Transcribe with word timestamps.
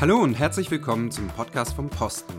Hallo 0.00 0.16
und 0.16 0.32
herzlich 0.32 0.70
willkommen 0.70 1.10
zum 1.10 1.28
Podcast 1.28 1.74
vom 1.74 1.90
Posten, 1.90 2.32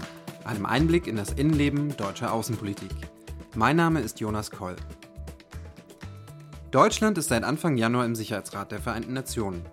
einem 0.45 0.65
Einblick 0.65 1.05
in 1.05 1.15
das 1.15 1.33
Innenleben 1.33 1.95
deutscher 1.95 2.33
Außenpolitik. 2.33 2.89
Mein 3.53 3.75
Name 3.75 3.99
ist 3.99 4.19
Jonas 4.19 4.49
Koll. 4.49 4.75
Deutschland 6.71 7.19
ist 7.19 7.29
seit 7.29 7.43
Anfang 7.43 7.77
Januar 7.77 8.07
im 8.07 8.15
Sicherheitsrat 8.15 8.71
der 8.71 8.81
Vereinten 8.81 9.13
Nationen. 9.13 9.63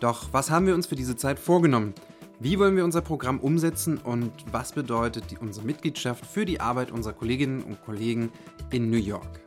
Doch 0.00 0.32
was 0.32 0.50
haben 0.50 0.66
wir 0.66 0.74
uns 0.74 0.88
für 0.88 0.96
diese 0.96 1.14
Zeit 1.14 1.38
vorgenommen? 1.38 1.94
Wie 2.40 2.58
wollen 2.58 2.74
wir 2.74 2.84
unser 2.84 3.00
Programm 3.00 3.38
umsetzen 3.38 3.98
und 3.98 4.32
was 4.50 4.72
bedeutet 4.72 5.30
die, 5.30 5.38
unsere 5.38 5.64
Mitgliedschaft 5.64 6.26
für 6.26 6.44
die 6.44 6.58
Arbeit 6.58 6.90
unserer 6.90 7.12
Kolleginnen 7.12 7.62
und 7.62 7.80
Kollegen 7.84 8.32
in 8.72 8.90
New 8.90 8.96
York? 8.96 9.38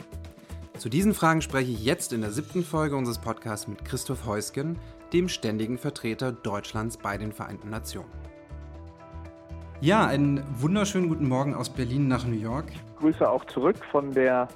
Zu 0.77 0.87
diesen 0.87 1.13
Fragen 1.13 1.41
spreche 1.41 1.71
ich 1.71 1.83
jetzt 1.83 2.13
in 2.13 2.21
der 2.21 2.31
siebten 2.31 2.63
Folge 2.63 2.95
unseres 2.95 3.19
Podcasts 3.19 3.67
mit 3.67 3.83
Christoph 3.83 4.25
Heusgen, 4.25 4.79
dem 5.13 5.29
ständigen 5.29 5.77
Vertreter 5.77 6.31
Deutschlands 6.31 6.97
bei 6.97 7.17
den 7.17 7.31
Vereinten 7.31 7.69
Nationen. 7.69 8.09
Ja, 9.79 10.07
einen 10.07 10.43
wunderschönen 10.59 11.07
guten 11.07 11.27
Morgen 11.27 11.53
aus 11.53 11.69
Berlin 11.69 12.07
nach 12.07 12.25
New 12.25 12.39
York. 12.39 12.71
Grüße 12.99 13.29
auch 13.29 13.45
zurück 13.45 13.77
von 13.91 14.11
der 14.13 14.47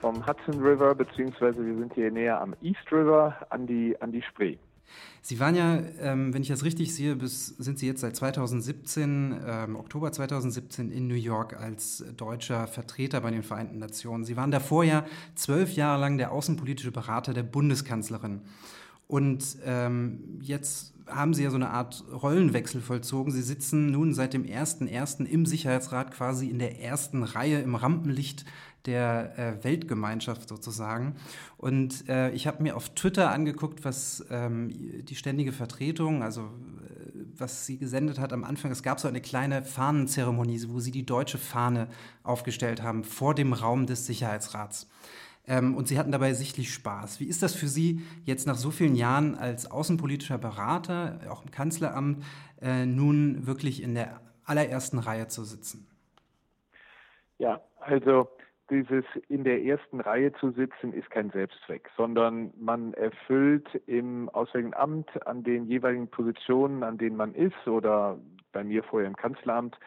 vom 0.00 0.26
Hudson 0.26 0.62
River, 0.62 0.94
beziehungsweise 0.94 1.64
wir 1.66 1.76
sind 1.76 1.92
hier 1.94 2.10
näher 2.10 2.40
am 2.40 2.54
East 2.62 2.90
River 2.92 3.34
an 3.50 3.66
die, 3.66 4.00
an 4.00 4.12
die 4.12 4.22
Spree. 4.22 4.56
Sie 5.20 5.40
waren 5.40 5.56
ja, 5.56 5.80
ähm, 6.00 6.32
wenn 6.32 6.42
ich 6.42 6.48
das 6.48 6.64
richtig 6.64 6.94
sehe, 6.94 7.16
bis, 7.16 7.48
sind 7.48 7.78
Sie 7.78 7.88
jetzt 7.88 8.00
seit 8.00 8.14
2017, 8.14 9.40
ähm, 9.44 9.76
Oktober 9.76 10.12
2017 10.12 10.92
in 10.92 11.08
New 11.08 11.16
York 11.16 11.60
als 11.60 12.04
deutscher 12.16 12.68
Vertreter 12.68 13.20
bei 13.20 13.32
den 13.32 13.42
Vereinten 13.42 13.78
Nationen. 13.78 14.24
Sie 14.24 14.36
waren 14.36 14.52
davor 14.52 14.84
ja 14.84 15.04
zwölf 15.34 15.72
Jahre 15.72 16.00
lang 16.00 16.16
der 16.16 16.30
außenpolitische 16.30 16.92
Berater 16.92 17.34
der 17.34 17.42
Bundeskanzlerin. 17.42 18.42
Und 19.06 19.58
ähm, 19.64 20.40
jetzt 20.40 20.94
haben 21.08 21.34
Sie 21.34 21.44
ja 21.44 21.50
so 21.50 21.56
eine 21.56 21.70
Art 21.70 22.04
Rollenwechsel 22.10 22.80
vollzogen. 22.80 23.32
Sie 23.32 23.42
sitzen 23.42 23.86
nun 23.86 24.12
seit 24.12 24.34
dem 24.34 24.44
1.1. 24.44 25.24
im 25.24 25.46
Sicherheitsrat 25.46 26.10
quasi 26.10 26.48
in 26.48 26.58
der 26.58 26.80
ersten 26.80 27.22
Reihe 27.22 27.60
im 27.60 27.76
Rampenlicht 27.76 28.44
der 28.86 29.38
äh, 29.38 29.64
Weltgemeinschaft 29.64 30.48
sozusagen. 30.48 31.16
Und 31.56 32.08
äh, 32.08 32.30
ich 32.30 32.46
habe 32.46 32.62
mir 32.62 32.76
auf 32.76 32.90
Twitter 32.90 33.30
angeguckt, 33.30 33.84
was 33.84 34.24
ähm, 34.30 34.70
die 35.04 35.14
ständige 35.16 35.52
Vertretung, 35.52 36.22
also 36.22 36.42
äh, 36.42 37.20
was 37.36 37.66
sie 37.66 37.78
gesendet 37.78 38.18
hat 38.18 38.32
am 38.32 38.44
Anfang. 38.44 38.70
Es 38.70 38.82
gab 38.82 39.00
so 39.00 39.08
eine 39.08 39.20
kleine 39.20 39.62
Fahnenzeremonie, 39.62 40.62
wo 40.68 40.80
sie 40.80 40.92
die 40.92 41.06
deutsche 41.06 41.38
Fahne 41.38 41.88
aufgestellt 42.22 42.82
haben 42.82 43.04
vor 43.04 43.34
dem 43.34 43.52
Raum 43.52 43.86
des 43.86 44.06
Sicherheitsrats. 44.06 44.88
Ähm, 45.48 45.74
und 45.76 45.88
Sie 45.88 45.98
hatten 45.98 46.12
dabei 46.12 46.32
sichtlich 46.32 46.72
Spaß. 46.72 47.20
Wie 47.20 47.28
ist 47.28 47.42
das 47.42 47.54
für 47.54 47.68
Sie 47.68 48.00
jetzt 48.24 48.46
nach 48.46 48.56
so 48.56 48.70
vielen 48.70 48.94
Jahren 48.94 49.34
als 49.36 49.70
außenpolitischer 49.70 50.38
Berater, 50.38 51.20
auch 51.30 51.44
im 51.44 51.50
Kanzleramt, 51.50 52.24
äh, 52.60 52.86
nun 52.86 53.46
wirklich 53.46 53.82
in 53.82 53.94
der 53.94 54.20
allerersten 54.44 54.98
Reihe 54.98 55.28
zu 55.28 55.44
sitzen? 55.44 55.86
Ja, 57.38 57.60
also 57.80 58.28
dieses 58.70 59.04
in 59.28 59.44
der 59.44 59.62
ersten 59.62 60.00
Reihe 60.00 60.32
zu 60.32 60.50
sitzen 60.50 60.92
ist 60.92 61.10
kein 61.10 61.30
Selbstzweck, 61.30 61.88
sondern 61.96 62.52
man 62.58 62.94
erfüllt 62.94 63.68
im 63.86 64.28
Auswärtigen 64.30 64.74
Amt 64.74 65.26
an 65.26 65.44
den 65.44 65.66
jeweiligen 65.66 66.08
Positionen, 66.08 66.82
an 66.82 66.98
denen 66.98 67.16
man 67.16 67.34
ist 67.34 67.66
oder 67.68 68.18
bei 68.52 68.64
mir 68.64 68.82
vorher 68.82 69.08
im 69.08 69.16
Kanzleramt, 69.16 69.78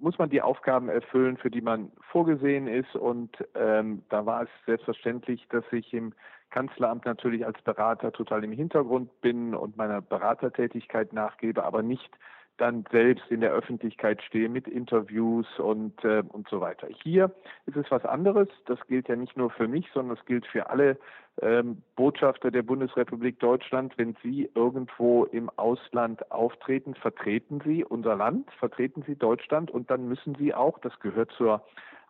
muss 0.00 0.18
man 0.18 0.30
die 0.30 0.42
Aufgaben 0.42 0.88
erfüllen, 0.88 1.36
für 1.36 1.50
die 1.50 1.60
man 1.60 1.90
vorgesehen 2.10 2.66
ist. 2.66 2.94
Und 2.94 3.30
ähm, 3.54 4.02
da 4.08 4.26
war 4.26 4.42
es 4.42 4.48
selbstverständlich, 4.66 5.46
dass 5.50 5.64
ich 5.72 5.92
im 5.94 6.12
Kanzleramt 6.50 7.04
natürlich 7.04 7.44
als 7.44 7.60
Berater 7.62 8.12
total 8.12 8.44
im 8.44 8.52
Hintergrund 8.52 9.20
bin 9.20 9.54
und 9.54 9.76
meiner 9.76 10.00
Beratertätigkeit 10.00 11.12
nachgebe, 11.12 11.64
aber 11.64 11.82
nicht 11.82 12.10
dann 12.58 12.84
selbst 12.90 13.30
in 13.30 13.40
der 13.40 13.52
Öffentlichkeit 13.52 14.22
stehe 14.22 14.48
mit 14.48 14.66
Interviews 14.68 15.46
und, 15.58 16.04
äh, 16.04 16.22
und 16.28 16.48
so 16.48 16.60
weiter. 16.60 16.88
Hier 17.02 17.30
ist 17.66 17.76
es 17.76 17.90
was 17.90 18.04
anderes. 18.04 18.48
Das 18.66 18.78
gilt 18.86 19.08
ja 19.08 19.16
nicht 19.16 19.36
nur 19.36 19.50
für 19.50 19.68
mich, 19.68 19.86
sondern 19.92 20.16
es 20.16 20.24
gilt 20.26 20.46
für 20.46 20.70
alle 20.70 20.98
ähm, 21.42 21.82
Botschafter 21.96 22.50
der 22.50 22.62
Bundesrepublik 22.62 23.38
Deutschland. 23.40 23.96
Wenn 23.98 24.16
Sie 24.22 24.50
irgendwo 24.54 25.24
im 25.24 25.50
Ausland 25.56 26.30
auftreten, 26.30 26.94
vertreten 26.94 27.60
Sie 27.64 27.84
unser 27.84 28.16
Land, 28.16 28.50
vertreten 28.58 29.02
Sie 29.06 29.16
Deutschland 29.16 29.70
und 29.70 29.90
dann 29.90 30.08
müssen 30.08 30.34
Sie 30.36 30.54
auch, 30.54 30.78
das 30.78 30.98
gehört 31.00 31.30
zur 31.32 31.62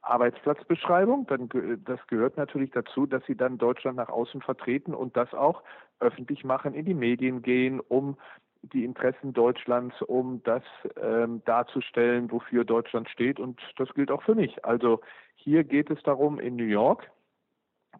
Arbeitsplatzbeschreibung, 0.02 1.26
dann 1.26 1.48
das 1.84 1.98
gehört 2.06 2.36
natürlich 2.36 2.70
dazu, 2.70 3.06
dass 3.06 3.24
Sie 3.26 3.36
dann 3.36 3.58
Deutschland 3.58 3.96
nach 3.96 4.08
außen 4.08 4.40
vertreten 4.40 4.94
und 4.94 5.16
das 5.16 5.34
auch 5.34 5.64
öffentlich 5.98 6.44
machen, 6.44 6.74
in 6.74 6.84
die 6.84 6.94
Medien 6.94 7.42
gehen, 7.42 7.80
um 7.80 8.16
die 8.72 8.84
Interessen 8.84 9.32
Deutschlands, 9.32 10.00
um 10.02 10.42
das 10.44 10.62
ähm, 11.00 11.42
darzustellen, 11.44 12.30
wofür 12.30 12.64
Deutschland 12.64 13.08
steht. 13.08 13.38
Und 13.38 13.60
das 13.76 13.92
gilt 13.94 14.10
auch 14.10 14.22
für 14.22 14.34
mich. 14.34 14.64
Also 14.64 15.00
hier 15.34 15.64
geht 15.64 15.90
es 15.90 16.02
darum 16.02 16.38
in 16.38 16.56
New 16.56 16.64
York, 16.64 17.10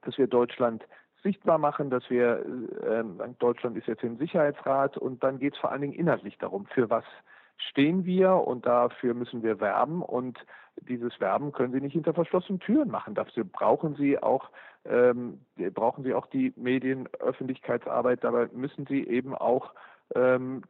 dass 0.03 0.19
wir 0.19 0.27
Deutschland 0.27 0.85
sichtbar 1.23 1.59
machen, 1.59 1.91
dass 1.91 2.09
wir, 2.11 2.45
äh, 2.83 3.05
Deutschland 3.39 3.77
ist 3.77 3.87
jetzt 3.87 4.05
im 4.05 4.17
Sicherheitsrat 4.19 4.97
und 4.97 5.23
dann 5.25 5.39
geht 5.39 5.55
es 5.55 5.61
vor 5.61 5.73
allen 5.73 5.81
Dingen 5.81 5.93
inhaltlich 5.93 6.39
darum, 6.39 6.67
für 6.67 6.89
was 6.91 7.05
stehen 7.57 8.05
wir 8.05 8.35
und 8.35 8.67
dafür 8.67 9.15
müssen 9.15 9.43
wir 9.43 9.61
werben 9.61 10.03
und 10.03 10.39
dieses 10.83 11.19
Werben 11.21 11.53
können 11.53 11.73
Sie 11.73 11.81
nicht 11.81 11.95
hinter 11.95 12.13
verschlossenen 12.13 12.61
Türen 12.61 12.91
machen. 12.91 13.15
Dafür 13.15 13.45
brauchen 13.45 13.97
Sie 13.97 14.23
auch 14.23 14.51
ähm, 14.85 15.41
brauchen 15.75 16.05
Sie 16.05 16.15
auch 16.15 16.27
die 16.27 16.53
Medienöffentlichkeitsarbeit. 16.57 18.23
Dabei 18.23 18.49
müssen 18.53 18.87
Sie 18.87 19.07
eben 19.07 19.35
auch 19.35 19.73
ähm, 20.15 20.63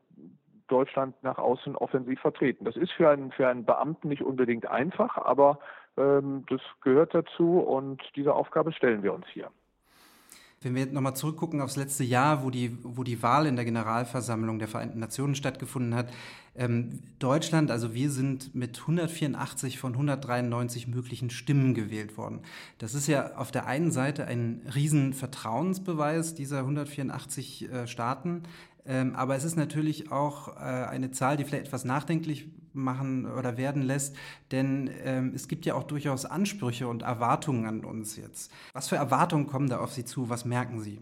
Deutschland 0.68 1.14
nach 1.22 1.38
außen 1.38 1.76
offensiv 1.76 2.20
vertreten. 2.20 2.64
Das 2.64 2.76
ist 2.76 2.92
für 2.92 3.08
einen, 3.08 3.30
für 3.32 3.48
einen 3.48 3.64
Beamten 3.64 4.08
nicht 4.08 4.22
unbedingt 4.22 4.66
einfach, 4.66 5.16
aber 5.16 5.60
ähm, 5.96 6.44
das 6.48 6.60
gehört 6.82 7.14
dazu 7.14 7.60
und 7.60 8.02
diese 8.16 8.34
Aufgabe 8.34 8.72
stellen 8.72 9.02
wir 9.02 9.14
uns 9.14 9.26
hier. 9.32 9.50
Wenn 10.62 10.74
wir 10.74 10.86
nochmal 10.86 11.14
zurückgucken 11.14 11.60
aufs 11.60 11.76
letzte 11.76 12.02
Jahr, 12.02 12.42
wo 12.42 12.48
die, 12.48 12.78
wo 12.82 13.04
die 13.04 13.22
Wahl 13.22 13.46
in 13.46 13.56
der 13.56 13.66
Generalversammlung 13.66 14.58
der 14.58 14.68
Vereinten 14.68 14.98
Nationen 14.98 15.34
stattgefunden 15.34 15.94
hat, 15.94 16.10
ähm, 16.56 17.02
Deutschland, 17.18 17.70
also 17.70 17.92
wir 17.92 18.10
sind 18.10 18.54
mit 18.54 18.80
184 18.80 19.78
von 19.78 19.92
193 19.92 20.88
möglichen 20.88 21.28
Stimmen 21.28 21.74
gewählt 21.74 22.16
worden. 22.16 22.40
Das 22.78 22.94
ist 22.94 23.06
ja 23.06 23.36
auf 23.36 23.50
der 23.50 23.66
einen 23.66 23.92
Seite 23.92 24.26
ein 24.26 24.62
riesen 24.74 25.12
Vertrauensbeweis 25.12 26.34
dieser 26.34 26.60
184 26.60 27.70
äh, 27.70 27.86
Staaten. 27.86 28.42
Ähm, 28.86 29.14
aber 29.16 29.34
es 29.34 29.44
ist 29.44 29.56
natürlich 29.56 30.12
auch 30.12 30.56
äh, 30.56 30.60
eine 30.60 31.10
Zahl, 31.10 31.36
die 31.36 31.44
vielleicht 31.44 31.66
etwas 31.66 31.84
nachdenklich 31.84 32.48
machen 32.72 33.26
oder 33.26 33.56
werden 33.56 33.82
lässt, 33.82 34.16
denn 34.52 34.90
ähm, 35.02 35.32
es 35.34 35.48
gibt 35.48 35.64
ja 35.66 35.74
auch 35.74 35.84
durchaus 35.84 36.26
Ansprüche 36.26 36.86
und 36.88 37.02
Erwartungen 37.02 37.66
an 37.66 37.84
uns 37.84 38.16
jetzt. 38.16 38.52
Was 38.74 38.88
für 38.88 38.96
Erwartungen 38.96 39.46
kommen 39.46 39.68
da 39.68 39.80
auf 39.80 39.92
Sie 39.92 40.04
zu? 40.04 40.28
Was 40.28 40.44
merken 40.44 40.80
Sie? 40.80 41.00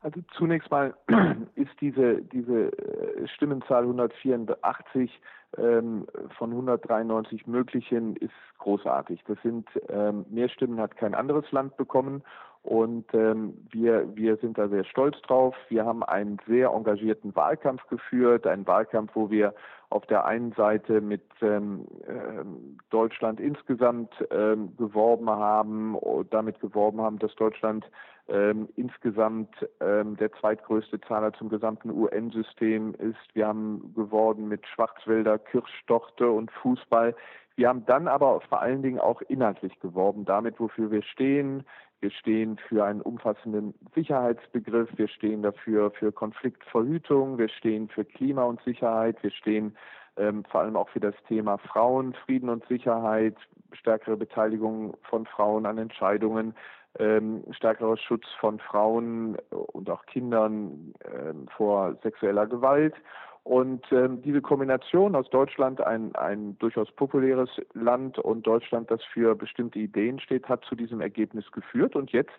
Also 0.00 0.20
zunächst 0.36 0.70
mal 0.70 0.94
ist 1.54 1.70
diese, 1.80 2.20
diese 2.22 2.72
äh, 2.72 3.26
Stimmenzahl 3.28 3.84
184 3.84 5.20
ähm, 5.56 6.06
von 6.36 6.50
193 6.50 7.46
möglichen 7.46 8.16
ist 8.16 8.32
großartig. 8.58 9.22
Das 9.26 9.38
sind 9.42 9.66
ähm, 9.88 10.26
mehr 10.28 10.48
Stimmen 10.50 10.78
hat 10.78 10.96
kein 10.96 11.14
anderes 11.14 11.50
Land 11.52 11.76
bekommen 11.78 12.22
und 12.64 13.04
ähm, 13.12 13.66
wir, 13.70 14.08
wir 14.16 14.38
sind 14.38 14.56
da 14.56 14.68
sehr 14.68 14.84
stolz 14.84 15.20
drauf. 15.22 15.54
Wir 15.68 15.84
haben 15.84 16.02
einen 16.02 16.38
sehr 16.48 16.70
engagierten 16.70 17.36
Wahlkampf 17.36 17.86
geführt, 17.88 18.46
einen 18.46 18.66
Wahlkampf, 18.66 19.10
wo 19.14 19.30
wir 19.30 19.54
auf 19.90 20.06
der 20.06 20.24
einen 20.24 20.52
Seite 20.52 21.02
mit 21.02 21.22
ähm, 21.42 21.86
äh, 22.06 22.42
Deutschland 22.88 23.38
insgesamt 23.38 24.12
ähm, 24.30 24.74
geworben 24.78 25.28
haben, 25.28 25.94
damit 26.30 26.58
geworben 26.60 27.02
haben, 27.02 27.18
dass 27.18 27.34
Deutschland 27.34 27.84
ähm, 28.28 28.66
insgesamt 28.76 29.54
ähm, 29.80 30.16
der 30.16 30.32
zweitgrößte 30.32 30.98
Zahler 31.02 31.34
zum 31.34 31.50
gesamten 31.50 31.90
UN-System 31.90 32.94
ist. 32.94 33.34
Wir 33.34 33.46
haben 33.46 33.92
geworben 33.94 34.48
mit 34.48 34.66
Schwarzwälder, 34.66 35.38
Kirschtochte 35.38 36.30
und 36.30 36.50
Fußball. 36.50 37.14
Wir 37.56 37.68
haben 37.68 37.84
dann 37.86 38.08
aber 38.08 38.40
vor 38.40 38.62
allen 38.62 38.82
Dingen 38.82 38.98
auch 38.98 39.20
inhaltlich 39.22 39.78
geworben, 39.80 40.24
damit, 40.24 40.58
wofür 40.58 40.90
wir 40.90 41.02
stehen. 41.02 41.64
Wir 42.04 42.10
stehen 42.10 42.58
für 42.68 42.84
einen 42.84 43.00
umfassenden 43.00 43.72
Sicherheitsbegriff. 43.94 44.90
Wir 44.98 45.08
stehen 45.08 45.40
dafür 45.40 45.90
für 45.90 46.12
Konfliktverhütung. 46.12 47.38
Wir 47.38 47.48
stehen 47.48 47.88
für 47.88 48.04
Klima 48.04 48.44
und 48.44 48.60
Sicherheit. 48.60 49.16
Wir 49.22 49.30
stehen 49.30 49.74
ähm, 50.18 50.44
vor 50.50 50.60
allem 50.60 50.76
auch 50.76 50.90
für 50.90 51.00
das 51.00 51.14
Thema 51.28 51.56
Frauen, 51.56 52.12
Frieden 52.26 52.50
und 52.50 52.62
Sicherheit, 52.68 53.36
stärkere 53.72 54.18
Beteiligung 54.18 54.94
von 55.04 55.24
Frauen 55.24 55.64
an 55.64 55.78
Entscheidungen, 55.78 56.54
ähm, 56.98 57.42
stärkerer 57.52 57.96
Schutz 57.96 58.26
von 58.38 58.58
Frauen 58.58 59.38
und 59.48 59.88
auch 59.88 60.04
Kindern 60.04 60.92
ähm, 61.10 61.48
vor 61.56 61.96
sexueller 62.02 62.46
Gewalt. 62.46 62.94
Und 63.44 63.84
ähm, 63.92 64.22
diese 64.22 64.40
Kombination 64.40 65.14
aus 65.14 65.28
Deutschland, 65.28 65.80
ein, 65.82 66.14
ein 66.16 66.58
durchaus 66.58 66.90
populäres 66.92 67.50
Land 67.74 68.18
und 68.18 68.46
Deutschland, 68.46 68.90
das 68.90 69.04
für 69.04 69.34
bestimmte 69.34 69.78
Ideen 69.78 70.18
steht, 70.18 70.48
hat 70.48 70.64
zu 70.64 70.74
diesem 70.74 71.02
Ergebnis 71.02 71.52
geführt. 71.52 71.94
Und 71.94 72.10
jetzt 72.10 72.32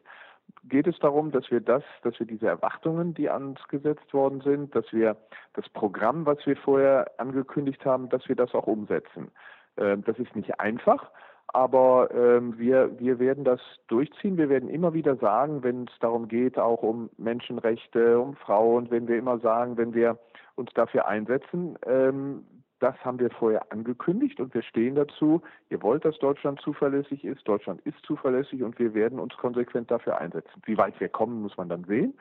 geht 0.63 0.88
es 0.88 0.98
darum, 0.98 1.31
dass 1.31 1.50
wir 1.52 1.62
das, 1.62 1.84
dass 2.02 2.18
wir 2.19 2.25
diese 2.25 2.48
Erwartungen, 2.48 3.13
die 3.13 3.30
an 3.30 3.56
gesetzt 3.69 4.12
worden 4.16 4.42
sind, 4.42 4.75
dass 4.75 4.92
wir 4.92 5.16
das 5.54 5.69
Programm, 5.69 6.25
was 6.25 6.44
wir 6.46 6.57
vorher 6.57 7.12
angekündigt 7.19 7.86
haben, 7.86 8.10
dass 8.10 8.28
wir 8.28 8.36
das 8.36 8.56
auch 8.56 8.66
umsetzen. 8.66 9.30
Ähm, 9.78 10.04
das 10.06 10.18
ist 10.18 10.36
nicht 10.36 10.60
einfach, 10.60 11.12
aber 11.48 12.10
ähm, 12.14 12.58
wir, 12.58 13.00
wir 13.00 13.20
werden 13.20 13.44
das 13.44 13.62
durchziehen. 13.88 14.38
Wir 14.38 14.50
werden 14.50 14.70
immer 14.70 14.94
wieder 14.94 15.16
sagen, 15.16 15.64
wenn 15.64 15.84
es 15.84 16.00
darum 16.00 16.28
geht, 16.28 16.58
auch 16.58 16.84
um 16.84 17.10
Menschenrechte, 17.18 18.20
um 18.20 18.36
Frauen, 18.36 18.90
wenn 18.92 19.08
wir 19.08 19.18
immer 19.18 19.40
sagen, 19.40 19.78
wenn 19.78 19.94
wir 19.94 20.18
uns 20.56 20.72
dafür 20.74 21.08
einsetzen, 21.08 21.78
ähm, 21.86 22.46
das 22.80 22.96
haben 23.06 23.20
wir 23.20 23.30
vorher 23.30 23.72
angekündigt 23.72 24.40
und 24.40 24.54
wir 24.54 24.62
stehen 24.62 24.96
dazu. 24.96 25.42
Ihr 25.70 25.82
wollt, 25.82 26.04
dass 26.04 26.20
Deutschland 26.20 26.60
zuverlässig 26.62 27.24
ist. 27.24 27.48
Deutschland 27.48 27.82
ist 27.82 27.98
zuverlässig 28.06 28.64
und 28.64 28.78
wir 28.78 28.94
werden 28.94 29.20
uns 29.20 29.36
konsequent 29.38 29.90
dafür 29.90 30.20
einsetzen. 30.20 30.62
Wie 30.66 30.78
weit 30.78 31.00
wir 31.00 31.10
kommen, 31.10 31.42
muss 31.42 31.56
man 31.58 31.70
dann 31.70 31.86
sehen. 31.86 32.14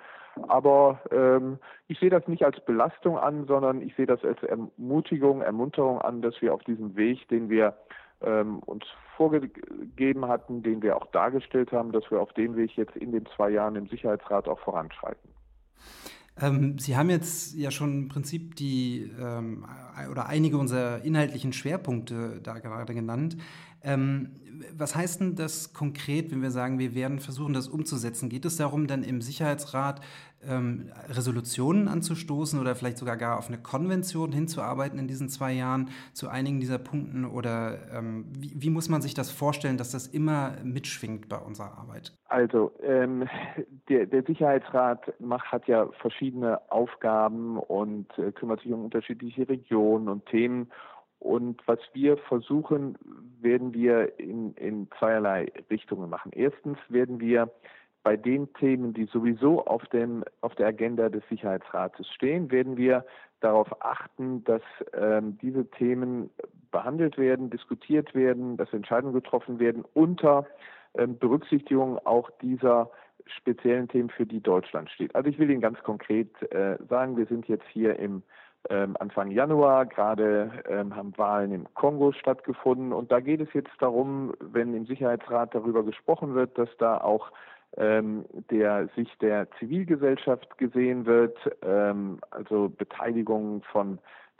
Aber 0.48 1.00
ähm, 1.10 1.58
ich 1.88 1.98
sehe 1.98 2.10
das 2.10 2.26
nicht 2.28 2.44
als 2.44 2.64
Belastung 2.64 3.18
an, 3.18 3.46
sondern 3.46 3.82
ich 3.82 3.94
sehe 3.96 4.06
das 4.06 4.24
als 4.24 4.42
Ermutigung, 4.42 5.42
Ermunterung 5.42 6.00
an, 6.00 6.22
dass 6.22 6.40
wir 6.40 6.54
auf 6.54 6.62
diesem 6.62 6.96
Weg, 6.96 7.28
den 7.28 7.50
wir 7.50 7.76
ähm, 8.22 8.60
uns 8.60 8.84
vorgegeben 9.16 10.26
hatten, 10.26 10.62
den 10.62 10.82
wir 10.82 10.96
auch 10.96 11.06
dargestellt 11.12 11.72
haben, 11.72 11.92
dass 11.92 12.10
wir 12.10 12.20
auf 12.20 12.32
dem 12.34 12.56
Weg 12.56 12.76
jetzt 12.76 12.96
in 12.96 13.12
den 13.12 13.26
zwei 13.36 13.50
Jahren 13.50 13.76
im 13.76 13.86
Sicherheitsrat 13.86 14.48
auch 14.48 14.60
voranschreiten. 14.60 15.30
Ähm, 16.40 16.78
Sie 16.78 16.96
haben 16.96 17.10
jetzt 17.10 17.54
ja 17.54 17.70
schon 17.70 17.92
im 17.94 18.08
Prinzip 18.08 18.56
die 18.56 19.12
ähm, 19.20 19.66
oder 20.10 20.26
einige 20.26 20.58
unserer 20.58 21.02
inhaltlichen 21.02 21.52
Schwerpunkte 21.52 22.40
da 22.42 22.58
gerade 22.58 22.94
genannt. 22.94 23.36
Ähm, 23.82 24.30
was 24.76 24.96
heißt 24.96 25.20
denn 25.20 25.36
das 25.36 25.72
konkret, 25.72 26.30
wenn 26.30 26.42
wir 26.42 26.50
sagen, 26.50 26.78
wir 26.78 26.94
werden 26.94 27.20
versuchen, 27.20 27.52
das 27.52 27.68
umzusetzen? 27.68 28.28
Geht 28.28 28.44
es 28.44 28.56
darum, 28.56 28.86
dann 28.86 29.02
im 29.02 29.20
Sicherheitsrat 29.20 30.00
ähm, 30.48 30.90
Resolutionen 31.08 31.88
anzustoßen 31.88 32.60
oder 32.60 32.74
vielleicht 32.74 32.98
sogar 32.98 33.16
gar 33.16 33.38
auf 33.38 33.48
eine 33.48 33.58
Konvention 33.58 34.32
hinzuarbeiten 34.32 34.98
in 34.98 35.08
diesen 35.08 35.28
zwei 35.28 35.52
Jahren 35.52 35.90
zu 36.12 36.28
einigen 36.28 36.60
dieser 36.60 36.78
Punkten? 36.78 37.24
Oder 37.24 37.78
ähm, 37.92 38.26
wie, 38.38 38.52
wie, 38.54 38.70
muss 38.70 38.88
man 38.88 39.02
sich 39.02 39.14
das 39.14 39.30
vorstellen, 39.30 39.76
dass 39.76 39.92
das 39.92 40.06
immer 40.06 40.54
mitschwingt 40.62 41.28
bei 41.28 41.36
unserer 41.36 41.78
Arbeit? 41.78 42.12
Also 42.28 42.72
ähm, 42.82 43.28
der, 43.88 44.06
der, 44.06 44.22
Sicherheitsrat 44.22 45.20
macht, 45.20 45.52
hat 45.52 45.68
ja 45.68 45.88
verschiedene 46.00 46.60
Aufgaben 46.70 47.58
und 47.58 48.06
äh, 48.18 48.32
kümmert 48.32 48.60
sich 48.60 48.72
um 48.72 48.84
unterschiedliche 48.84 49.48
Regionen 49.48 50.08
und 50.08 50.26
Themen. 50.26 50.70
Und 51.24 51.62
was 51.66 51.78
wir 51.94 52.18
versuchen, 52.18 52.98
werden 53.40 53.72
wir 53.72 54.18
in, 54.18 54.52
in 54.54 54.88
zweierlei 54.98 55.50
Richtungen 55.70 56.10
machen. 56.10 56.32
Erstens 56.34 56.76
werden 56.90 57.18
wir 57.18 57.50
bei 58.04 58.16
den 58.16 58.52
Themen, 58.54 58.92
die 58.92 59.06
sowieso 59.06 59.64
auf, 59.64 59.84
dem, 59.86 60.24
auf 60.42 60.54
der 60.54 60.68
Agenda 60.68 61.08
des 61.08 61.26
Sicherheitsrates 61.28 62.06
stehen, 62.08 62.50
werden 62.52 62.76
wir 62.76 63.04
darauf 63.40 63.82
achten, 63.82 64.44
dass 64.44 64.62
ähm, 64.92 65.38
diese 65.40 65.68
Themen 65.70 66.30
behandelt 66.70 67.18
werden, 67.18 67.50
diskutiert 67.50 68.14
werden, 68.14 68.56
dass 68.56 68.72
Entscheidungen 68.72 69.14
getroffen 69.14 69.58
werden 69.58 69.84
unter 69.94 70.46
ähm, 70.96 71.18
Berücksichtigung 71.18 71.98
auch 72.04 72.30
dieser 72.42 72.90
speziellen 73.26 73.88
Themen, 73.88 74.10
für 74.10 74.26
die 74.26 74.40
Deutschland 74.40 74.90
steht. 74.90 75.14
Also 75.14 75.30
ich 75.30 75.38
will 75.38 75.50
Ihnen 75.50 75.62
ganz 75.62 75.82
konkret 75.82 76.30
äh, 76.52 76.76
sagen, 76.88 77.16
wir 77.16 77.26
sind 77.26 77.48
jetzt 77.48 77.66
hier 77.72 77.98
im 77.98 78.22
ähm, 78.68 78.96
Anfang 79.00 79.30
Januar. 79.30 79.86
Gerade 79.86 80.50
ähm, 80.68 80.94
haben 80.94 81.16
Wahlen 81.16 81.52
im 81.52 81.66
Kongo 81.74 82.12
stattgefunden. 82.12 82.92
Und 82.92 83.12
da 83.12 83.20
geht 83.20 83.40
es 83.40 83.52
jetzt 83.54 83.72
darum, 83.78 84.34
wenn 84.40 84.74
im 84.74 84.86
Sicherheitsrat 84.86 85.54
darüber 85.54 85.84
gesprochen 85.84 86.34
wird, 86.34 86.56
dass 86.58 86.68
da 86.78 86.98
auch 86.98 87.30
ähm, 87.76 88.24
der 88.50 88.88
Sicht 88.96 89.20
der 89.22 89.48
Zivilgesellschaft 89.58 90.58
gesehen 90.58 91.06
wird, 91.06 91.36
ähm, 91.62 92.18
also 92.30 92.68
Beteiligung 92.68 93.62
von 93.70 93.98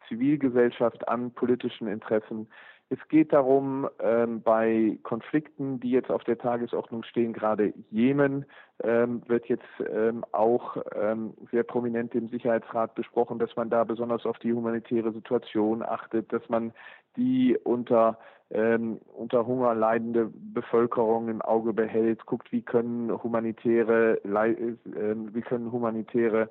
Zivilgesellschaft 0.09 1.09
an 1.09 1.31
politischen 1.33 1.89
Interessen. 1.89 2.49
Es 2.91 2.99
geht 3.09 3.33
darum, 3.33 3.89
ähm, 3.99 4.43
bei 4.43 4.99
Konflikten, 5.03 5.81
die 5.81 5.91
jetzt 5.91 6.11
auf 6.11 6.23
der 6.25 6.37
Tagesordnung 6.37 7.03
stehen, 7.03 7.33
gerade 7.33 7.73
Jemen 7.91 8.45
ähm, 8.83 9.23
wird 9.27 9.47
jetzt 9.47 9.65
ähm, 9.91 10.25
auch 10.33 10.77
ähm, 10.95 11.33
sehr 11.51 11.63
prominent 11.63 12.15
im 12.15 12.29
Sicherheitsrat 12.29 12.95
besprochen, 12.95 13.39
dass 13.39 13.57
man 13.57 13.71
da 13.71 13.85
besonders 13.85 14.27
auf 14.27 14.39
die 14.39 14.53
humanitäre 14.53 15.13
Situation 15.13 15.83
achtet, 15.83 16.31
dass 16.33 16.47
man 16.51 16.73
die 17.17 17.57
unter 17.63 18.19
ähm, 18.51 19.01
unter 19.15 19.47
Hunger 19.47 19.75
leidende 19.75 20.31
Bevölkerung 20.33 21.29
im 21.29 21.43
Auge 21.43 21.73
behält, 21.73 22.25
guckt, 22.27 22.53
wie 22.53 22.63
können 22.63 23.11
humanitäre, 23.23 24.23
äh, 24.25 25.15
wie 25.33 25.41
können 25.41 25.73
humanitäre 25.73 26.51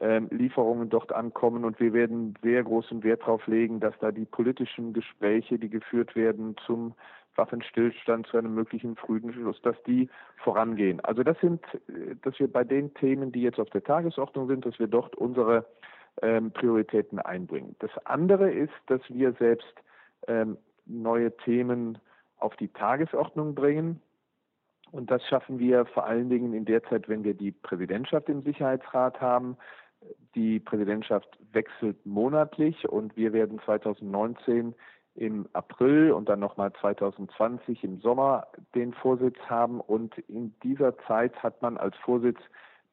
ähm, 0.00 0.28
Lieferungen 0.30 0.88
dort 0.88 1.12
ankommen. 1.12 1.64
Und 1.64 1.78
wir 1.78 1.92
werden 1.92 2.34
sehr 2.42 2.62
großen 2.62 3.02
Wert 3.02 3.22
darauf 3.22 3.46
legen, 3.46 3.80
dass 3.80 3.94
da 4.00 4.12
die 4.12 4.24
politischen 4.24 4.92
Gespräche, 4.92 5.58
die 5.58 5.68
geführt 5.68 6.16
werden 6.16 6.56
zum 6.64 6.94
Waffenstillstand, 7.34 8.26
zu 8.26 8.36
einem 8.36 8.54
möglichen 8.54 8.96
Friedensschluss, 8.96 9.60
dass 9.62 9.76
die 9.84 10.08
vorangehen. 10.42 11.00
Also 11.00 11.22
das 11.22 11.38
sind, 11.40 11.62
äh, 11.88 12.14
dass 12.22 12.38
wir 12.38 12.50
bei 12.50 12.64
den 12.64 12.94
Themen, 12.94 13.32
die 13.32 13.42
jetzt 13.42 13.60
auf 13.60 13.70
der 13.70 13.84
Tagesordnung 13.84 14.46
sind, 14.46 14.64
dass 14.64 14.78
wir 14.78 14.86
dort 14.86 15.16
unsere 15.16 15.66
ähm, 16.22 16.50
Prioritäten 16.50 17.18
einbringen. 17.18 17.74
Das 17.80 17.90
andere 18.04 18.50
ist, 18.50 18.72
dass 18.86 19.00
wir 19.08 19.32
selbst 19.34 19.66
ähm, 19.66 19.82
neue 20.86 21.36
Themen 21.38 21.98
auf 22.36 22.56
die 22.56 22.68
Tagesordnung 22.68 23.54
bringen. 23.54 24.00
Und 24.90 25.10
das 25.10 25.26
schaffen 25.26 25.58
wir 25.58 25.86
vor 25.86 26.04
allen 26.06 26.28
Dingen 26.28 26.52
in 26.52 26.66
der 26.66 26.82
Zeit, 26.84 27.08
wenn 27.08 27.24
wir 27.24 27.34
die 27.34 27.50
Präsidentschaft 27.50 28.28
im 28.28 28.42
Sicherheitsrat 28.42 29.20
haben. 29.20 29.56
Die 30.34 30.60
Präsidentschaft 30.60 31.28
wechselt 31.52 32.04
monatlich 32.04 32.88
und 32.88 33.16
wir 33.16 33.32
werden 33.32 33.60
2019 33.64 34.74
im 35.14 35.46
April 35.52 36.12
und 36.12 36.28
dann 36.28 36.40
nochmal 36.40 36.72
2020 36.74 37.84
im 37.84 38.00
Sommer 38.00 38.46
den 38.74 38.92
Vorsitz 38.92 39.38
haben. 39.48 39.80
Und 39.80 40.16
in 40.28 40.54
dieser 40.62 40.96
Zeit 41.06 41.42
hat 41.42 41.62
man 41.62 41.76
als 41.76 41.96
Vorsitz 41.98 42.40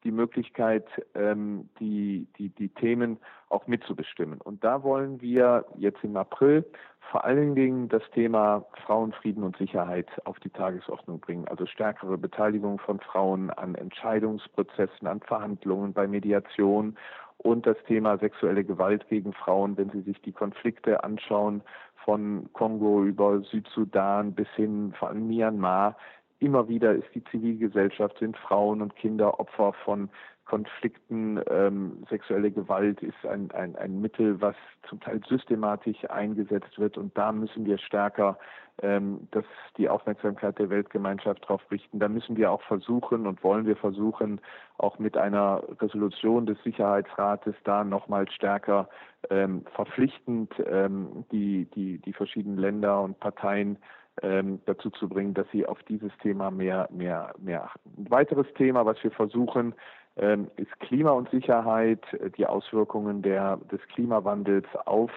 die 0.04 0.10
Möglichkeit, 0.10 0.86
ähm, 1.14 1.68
die, 1.78 2.26
die, 2.38 2.48
die 2.50 2.68
Themen 2.68 3.18
auch 3.48 3.66
mitzubestimmen. 3.66 4.40
Und 4.40 4.64
da 4.64 4.82
wollen 4.82 5.20
wir 5.20 5.64
jetzt 5.76 6.02
im 6.02 6.16
April 6.16 6.64
vor 7.10 7.24
allen 7.24 7.54
Dingen 7.54 7.88
das 7.88 8.02
Thema 8.14 8.64
Frauenfrieden 8.86 9.42
und 9.42 9.56
Sicherheit 9.56 10.08
auf 10.24 10.38
die 10.38 10.50
Tagesordnung 10.50 11.18
bringen. 11.20 11.48
Also 11.48 11.66
stärkere 11.66 12.16
Beteiligung 12.16 12.78
von 12.78 13.00
Frauen 13.00 13.50
an 13.50 13.74
Entscheidungsprozessen, 13.74 15.06
an 15.08 15.20
Verhandlungen, 15.20 15.92
bei 15.92 16.06
Mediation 16.06 16.96
und 17.38 17.66
das 17.66 17.76
Thema 17.86 18.18
sexuelle 18.18 18.64
Gewalt 18.64 19.08
gegen 19.08 19.32
Frauen, 19.32 19.76
wenn 19.76 19.90
Sie 19.90 20.02
sich 20.02 20.20
die 20.20 20.32
Konflikte 20.32 21.02
anschauen, 21.02 21.62
von 22.04 22.48
Kongo 22.52 23.04
über 23.04 23.40
Südsudan 23.40 24.34
bis 24.34 24.48
hin 24.56 24.94
von 24.98 25.26
Myanmar, 25.26 25.96
immer 26.40 26.68
wieder 26.68 26.92
ist 26.92 27.08
die 27.14 27.24
Zivilgesellschaft, 27.24 28.18
sind 28.18 28.36
Frauen 28.36 28.82
und 28.82 28.96
Kinder 28.96 29.38
Opfer 29.38 29.72
von 29.84 30.10
Konflikten. 30.46 31.40
Ähm, 31.48 32.04
sexuelle 32.10 32.50
Gewalt 32.50 33.02
ist 33.02 33.24
ein, 33.24 33.52
ein, 33.52 33.76
ein 33.76 34.00
Mittel, 34.00 34.40
was 34.40 34.56
zum 34.88 34.98
Teil 34.98 35.20
systematisch 35.28 36.10
eingesetzt 36.10 36.76
wird. 36.76 36.98
Und 36.98 37.16
da 37.16 37.30
müssen 37.30 37.66
wir 37.66 37.78
stärker 37.78 38.36
ähm, 38.82 39.28
das, 39.30 39.44
die 39.76 39.88
Aufmerksamkeit 39.88 40.58
der 40.58 40.68
Weltgemeinschaft 40.70 41.44
darauf 41.44 41.62
richten. 41.70 42.00
Da 42.00 42.08
müssen 42.08 42.36
wir 42.36 42.50
auch 42.50 42.62
versuchen 42.62 43.28
und 43.28 43.44
wollen 43.44 43.64
wir 43.64 43.76
versuchen, 43.76 44.40
auch 44.78 44.98
mit 44.98 45.16
einer 45.16 45.62
Resolution 45.80 46.46
des 46.46 46.60
Sicherheitsrates 46.64 47.54
da 47.62 47.84
nochmal 47.84 48.28
stärker 48.30 48.88
ähm, 49.28 49.64
verpflichtend 49.74 50.52
ähm, 50.66 51.26
die, 51.30 51.66
die, 51.66 51.98
die 51.98 52.12
verschiedenen 52.12 52.58
Länder 52.58 53.02
und 53.02 53.20
Parteien 53.20 53.78
ähm, 54.22 54.60
dazu 54.66 54.90
zu 54.90 55.08
bringen, 55.08 55.34
dass 55.34 55.46
sie 55.52 55.66
auf 55.66 55.82
dieses 55.84 56.12
Thema 56.22 56.50
mehr, 56.50 56.88
mehr, 56.90 57.34
mehr 57.38 57.64
achten. 57.64 57.90
Ein 57.98 58.10
weiteres 58.10 58.46
Thema, 58.54 58.84
was 58.86 59.02
wir 59.02 59.10
versuchen, 59.10 59.74
ähm, 60.16 60.48
ist 60.56 60.70
Klima 60.80 61.10
und 61.12 61.30
Sicherheit, 61.30 62.02
die 62.36 62.46
Auswirkungen 62.46 63.22
der, 63.22 63.58
des 63.70 63.80
Klimawandels 63.88 64.66
auf 64.84 65.10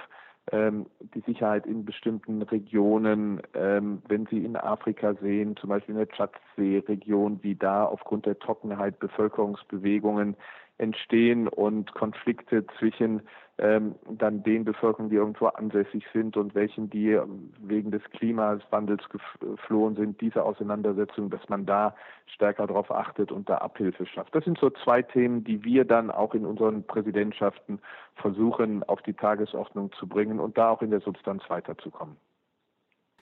ähm, 0.52 0.88
die 1.00 1.22
Sicherheit 1.22 1.66
in 1.66 1.86
bestimmten 1.86 2.42
Regionen, 2.42 3.42
ähm, 3.54 4.02
wenn 4.08 4.26
Sie 4.26 4.44
in 4.44 4.58
Afrika 4.58 5.14
sehen, 5.16 5.56
zum 5.56 5.70
Beispiel 5.70 5.94
in 5.94 6.00
der 6.00 6.10
Tschadsee-Region, 6.10 7.40
wie 7.44 7.56
da 7.56 7.86
aufgrund 7.86 8.26
der 8.26 8.38
Trockenheit 8.38 9.00
Bevölkerungsbewegungen 9.00 10.36
entstehen 10.78 11.48
und 11.48 11.94
Konflikte 11.94 12.66
zwischen 12.80 13.22
ähm, 13.60 13.96
dann 14.10 14.42
den 14.42 14.66
Bevölkerungen, 14.66 15.12
die 15.12 15.18
irgendwo 15.18 15.46
ansässig 15.46 16.04
sind 16.12 16.36
und 16.38 16.56
welchen, 16.56 16.90
die 16.90 17.12
ähm, 17.12 17.54
wegen 17.62 17.92
des 17.92 18.02
Klimawandels 18.12 19.04
geflohen 19.10 19.96
sind, 19.96 20.20
diese 20.22 20.44
Auseinandersetzung, 20.44 21.30
dass 21.30 21.48
man 21.50 21.68
da 21.68 21.96
stärker 22.26 22.66
darauf 22.66 22.90
achtet 22.90 23.32
und 23.32 23.48
da 23.48 23.60
Abhilfe 23.60 24.08
schafft. 24.08 24.34
Das 24.34 24.44
sind 24.44 24.58
so 24.58 24.72
zwei 24.72 25.04
Themen, 25.04 25.44
die 25.44 25.64
wir 25.64 25.86
dann 25.86 26.10
auch 26.10 26.34
in 26.34 26.46
unseren 26.46 26.84
Präsidentschaften 26.86 27.80
versuchen 28.16 28.82
auf 28.84 29.04
die 29.04 29.14
Tagesordnung 29.14 29.92
zu 30.00 30.08
bringen 30.08 30.40
und 30.40 30.58
da 30.58 30.70
auch 30.70 30.82
in 30.82 30.90
der 30.90 31.02
Substanz 31.02 31.44
weiterzukommen. 31.48 32.18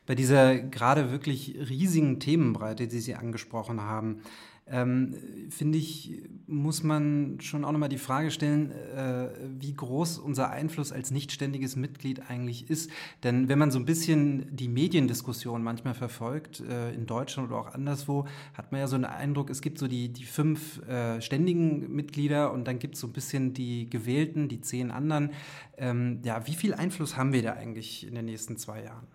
Bei 0.08 0.15
dieser 0.15 0.60
gerade 0.60 1.12
wirklich 1.12 1.55
riesigen 1.70 2.20
Themenbreite, 2.20 2.88
die 2.88 3.00
Sie 3.00 3.15
angesprochen 3.15 3.81
haben, 3.81 4.22
ähm, 4.68 5.15
finde 5.50 5.77
ich, 5.77 6.24
muss 6.48 6.84
man 6.84 7.39
schon 7.41 7.65
auch 7.65 7.72
nochmal 7.72 7.89
die 7.89 7.98
Frage 7.98 8.32
stellen, 8.32 8.72
äh, 8.72 9.30
wie 9.60 9.74
groß 9.74 10.18
unser 10.20 10.50
Einfluss 10.50 10.91
als 10.91 11.12
nichtständiges 11.12 11.75
Mitglied 11.75 12.30
eigentlich 12.30 12.70
ist. 12.70 12.89
Denn 13.24 13.50
wenn 13.50 13.60
man 13.60 13.72
so 13.72 13.80
ein 13.80 13.86
bisschen 13.86 14.56
die 14.56 14.68
Mediendiskussion 14.68 15.63
manchmal 15.63 15.94
verfolgt, 15.94 16.62
äh, 16.62 16.94
in 16.94 17.06
Deutschland 17.06 17.50
oder 17.50 17.60
auch 17.60 17.74
anderswo, 17.74 18.27
hat 18.53 18.72
man 18.72 18.80
ja 18.80 18.88
so 18.88 18.96
einen 18.96 19.06
Eindruck, 19.06 19.50
es 19.50 19.62
gibt 19.62 19.77
so 19.77 19.88
die, 19.88 20.10
die 20.10 20.25
fünf 20.25 20.82
äh, 20.88 21.22
ständigen 21.22 21.94
Mitglieder 21.94 22.51
und 22.53 22.65
dann 22.65 22.80
gibt 22.80 22.96
es 22.96 23.01
so 23.01 23.08
ein 23.08 23.13
bisschen 23.13 23.53
die 23.53 23.89
gewählten, 23.89 24.48
die 24.48 24.62
zehn 24.62 24.91
anderen. 24.91 25.32
Ähm, 25.77 26.22
ja, 26.24 26.48
wie 26.48 26.56
viel 26.56 26.74
Einfluss 26.74 27.18
haben 27.18 27.34
wir 27.34 27.41
da 27.41 27.53
eigentlich 27.53 28.08
in 28.08 28.15
den 28.15 28.25
nächsten 28.25 28.58
zwei 28.58 28.84
Jahren? 28.84 29.08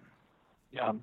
Ja, 0.71 0.95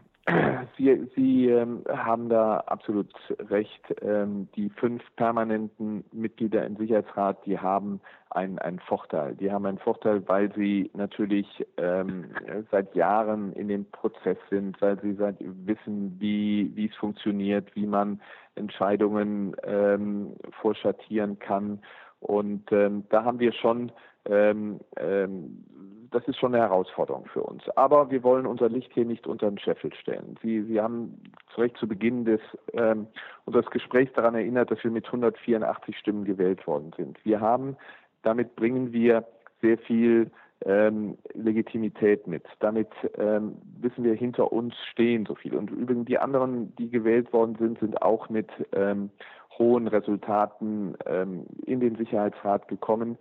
Sie, 0.78 1.06
Sie 1.16 1.50
ähm, 1.50 1.84
haben 1.90 2.30
da 2.30 2.58
absolut 2.68 3.12
recht. 3.50 3.82
Ähm, 4.02 4.48
die 4.56 4.70
fünf 4.70 5.04
permanenten 5.18 6.06
Mitglieder 6.14 6.66
im 6.66 6.78
Sicherheitsrat, 6.78 7.46
die 7.46 7.60
haben 7.60 8.00
einen, 8.30 8.58
einen 8.60 8.80
Vorteil. 8.80 9.36
Die 9.36 9.52
haben 9.52 9.66
einen 9.66 9.80
Vorteil, 9.80 10.26
weil 10.28 10.54
sie 10.56 10.90
natürlich 10.94 11.66
ähm, 11.76 12.30
seit 12.72 12.96
Jahren 12.96 13.52
in 13.54 13.68
dem 13.68 13.86
Prozess 13.92 14.38
sind, 14.50 14.82
weil 14.82 15.00
sie 15.02 15.14
seit, 15.16 15.36
wissen, 15.40 16.16
wie, 16.20 16.72
wie 16.74 16.88
es 16.88 16.96
funktioniert, 16.96 17.76
wie 17.76 17.86
man 17.86 18.22
Entscheidungen 18.56 19.56
ähm, 19.64 20.36
vorschattieren 20.62 21.38
kann. 21.40 21.80
Und 22.22 22.72
ähm, 22.72 23.04
da 23.10 23.26
haben 23.26 23.40
wir 23.40 23.52
schon 23.52 23.92
ähm, 24.26 24.80
ähm, 24.96 26.03
das 26.14 26.28
ist 26.28 26.38
schon 26.38 26.54
eine 26.54 26.64
Herausforderung 26.64 27.26
für 27.26 27.44
uns. 27.44 27.68
Aber 27.76 28.10
wir 28.12 28.24
wollen 28.24 28.46
unser 28.46 28.70
Licht 28.70 28.94
hier 28.94 29.06
nicht 29.06 29.28
unter 29.28 29.50
den 29.50 29.58
Scheffel 29.58 29.94
stellen. 29.94 30.38
Sie, 30.42 30.64
Sie 30.64 30.80
haben 30.80 31.22
zu 31.54 31.62
Recht 31.62 31.78
zu 31.78 31.88
Beginn 31.88 32.26
des, 32.26 32.42
ähm, 32.74 33.08
unseres 33.46 33.70
Gesprächs 33.72 34.14
daran 34.14 34.36
erinnert, 34.36 34.72
dass 34.72 34.84
wir 34.84 34.92
mit 34.92 35.06
184 35.06 35.98
Stimmen 35.98 36.24
gewählt 36.24 36.66
worden 36.68 36.92
sind. 36.96 37.24
Wir 37.26 37.42
haben, 37.42 37.76
damit 38.22 38.56
bringen 38.56 38.94
wir 38.94 39.26
sehr 39.62 39.78
viel 39.78 40.30
ähm, 40.66 41.18
Legitimität 41.34 42.28
mit. 42.28 42.46
Damit 42.60 42.90
ähm, 43.18 43.58
wissen 43.80 44.04
wir, 44.04 44.14
hinter 44.14 44.52
uns 44.52 44.76
stehen 44.92 45.26
so 45.26 45.36
viel. 45.36 45.56
Und 45.56 45.72
übrigens 45.72 46.06
die 46.06 46.20
anderen, 46.20 46.76
die 46.76 46.90
gewählt 46.90 47.34
worden 47.34 47.56
sind, 47.60 47.80
sind 47.80 48.02
auch 48.02 48.30
mit 48.30 48.50
ähm, 48.74 49.10
hohen 49.58 49.88
Resultaten 49.88 50.96
ähm, 51.06 51.46
in 51.66 51.80
den 51.80 51.96
Sicherheitsrat 51.96 52.68
gekommen 52.68 53.18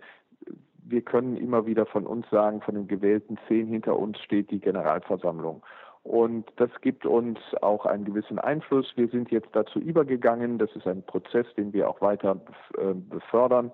wir 0.85 1.01
können 1.01 1.37
immer 1.37 1.65
wieder 1.65 1.85
von 1.85 2.05
uns 2.05 2.29
sagen, 2.29 2.61
von 2.61 2.75
den 2.75 2.87
gewählten 2.87 3.37
zehn 3.47 3.67
hinter 3.67 3.97
uns 3.97 4.19
steht 4.19 4.51
die 4.51 4.59
Generalversammlung. 4.59 5.63
Und 6.03 6.51
das 6.57 6.69
gibt 6.81 7.05
uns 7.05 7.39
auch 7.61 7.85
einen 7.85 8.03
gewissen 8.03 8.37
Einfluss. 8.37 8.91
Wir 8.95 9.07
sind 9.07 9.31
jetzt 9.31 9.49
dazu 9.53 9.79
übergegangen, 9.79 10.57
das 10.57 10.69
ist 10.75 10.85
ein 10.85 11.03
Prozess, 11.03 11.47
den 11.55 11.71
wir 11.71 11.89
auch 11.89 12.01
weiter 12.01 12.41
äh, 12.77 12.93
befördern, 12.93 13.71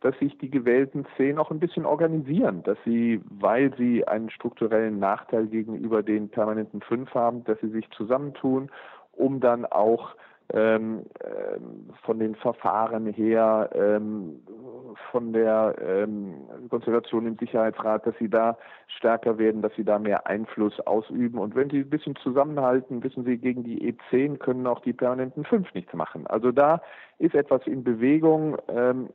dass 0.00 0.16
sich 0.18 0.36
die 0.38 0.50
gewählten 0.50 1.06
zehn 1.16 1.38
auch 1.38 1.50
ein 1.50 1.58
bisschen 1.58 1.84
organisieren, 1.84 2.62
dass 2.62 2.78
sie, 2.84 3.20
weil 3.28 3.74
sie 3.76 4.06
einen 4.06 4.30
strukturellen 4.30 4.98
Nachteil 4.98 5.46
gegenüber 5.46 6.02
den 6.02 6.28
permanenten 6.28 6.82
fünf 6.82 7.12
haben, 7.14 7.44
dass 7.44 7.58
sie 7.60 7.70
sich 7.70 7.88
zusammentun, 7.90 8.70
um 9.12 9.40
dann 9.40 9.66
auch 9.66 10.14
ähm, 10.52 11.04
ähm, 11.24 11.90
von 12.02 12.18
den 12.18 12.34
Verfahren 12.34 13.06
her, 13.06 13.70
ähm, 13.74 14.40
von 15.10 15.32
der 15.32 15.74
ähm, 15.80 16.34
Konstellation 16.68 17.26
im 17.26 17.38
Sicherheitsrat, 17.38 18.06
dass 18.06 18.14
sie 18.18 18.28
da 18.28 18.58
stärker 18.86 19.38
werden, 19.38 19.62
dass 19.62 19.74
sie 19.76 19.84
da 19.84 19.98
mehr 19.98 20.26
Einfluss 20.26 20.78
ausüben. 20.80 21.38
Und 21.38 21.54
wenn 21.54 21.70
sie 21.70 21.78
ein 21.78 21.90
bisschen 21.90 22.16
zusammenhalten, 22.16 23.02
wissen 23.02 23.24
sie, 23.24 23.38
gegen 23.38 23.64
die 23.64 23.92
E10 23.92 24.38
können 24.38 24.66
auch 24.66 24.80
die 24.80 24.92
permanenten 24.92 25.44
fünf 25.44 25.72
nichts 25.74 25.94
machen. 25.94 26.26
Also 26.26 26.52
da 26.52 26.82
ist 27.18 27.34
etwas 27.34 27.66
in 27.66 27.82
Bewegung. 27.82 28.58
Ähm, 28.68 29.08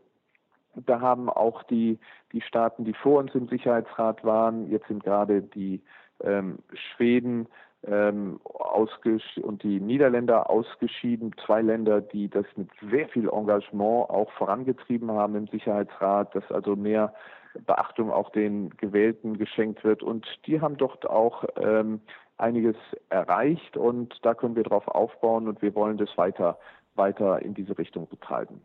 da 0.86 1.01
haben 1.01 1.29
auch 1.29 1.63
die, 1.63 2.00
die 2.32 2.41
Staaten, 2.41 2.84
die 2.84 2.94
vor 2.94 3.20
uns 3.20 3.34
im 3.36 3.48
Sicherheitsrat 3.48 4.24
waren, 4.24 4.70
jetzt 4.72 4.88
sind 4.88 5.03
gerade 5.03 5.41
die 5.41 5.82
ähm, 6.24 6.60
Schweden, 6.74 7.48
ähm, 7.86 8.39
und 9.41 9.63
die 9.63 9.79
Niederländer 9.79 10.50
ausgeschieden. 10.50 11.34
Zwei 11.46 11.62
Länder, 11.62 12.01
die 12.01 12.29
das 12.29 12.46
mit 12.55 12.69
sehr 12.91 13.07
viel 13.10 13.29
Engagement 13.29 14.10
auch 14.10 14.31
vorangetrieben 14.34 15.12
haben 15.12 15.36
im 15.36 15.48
Sicherheitsrat, 15.48 16.36
dass 16.36 16.50
also 16.51 16.75
mehr 16.75 17.13
Beachtung 17.65 18.12
auch 18.12 18.29
den 18.31 18.69
Gewählten 18.77 19.38
geschenkt 19.38 19.84
wird. 19.84 20.03
Und 20.03 20.27
die 20.46 20.62
haben 20.62 20.77
dort 20.77 21.10
auch 21.10 21.43
ähm, 21.57 22.01
einiges 22.38 22.75
erreicht 23.10 23.77
und 23.77 24.13
da 24.22 24.34
können 24.34 24.55
wir 24.55 24.63
drauf 24.63 24.88
aufbauen 24.88 25.48
und 25.48 25.62
wir 25.62 25.74
wollen 25.75 25.98
das 25.98 26.15
weiter, 26.17 26.60
weiter 26.96 27.41
in 27.41 27.53
diese 27.53 27.77
Richtung 27.77 28.07
betreiben. 28.07 28.62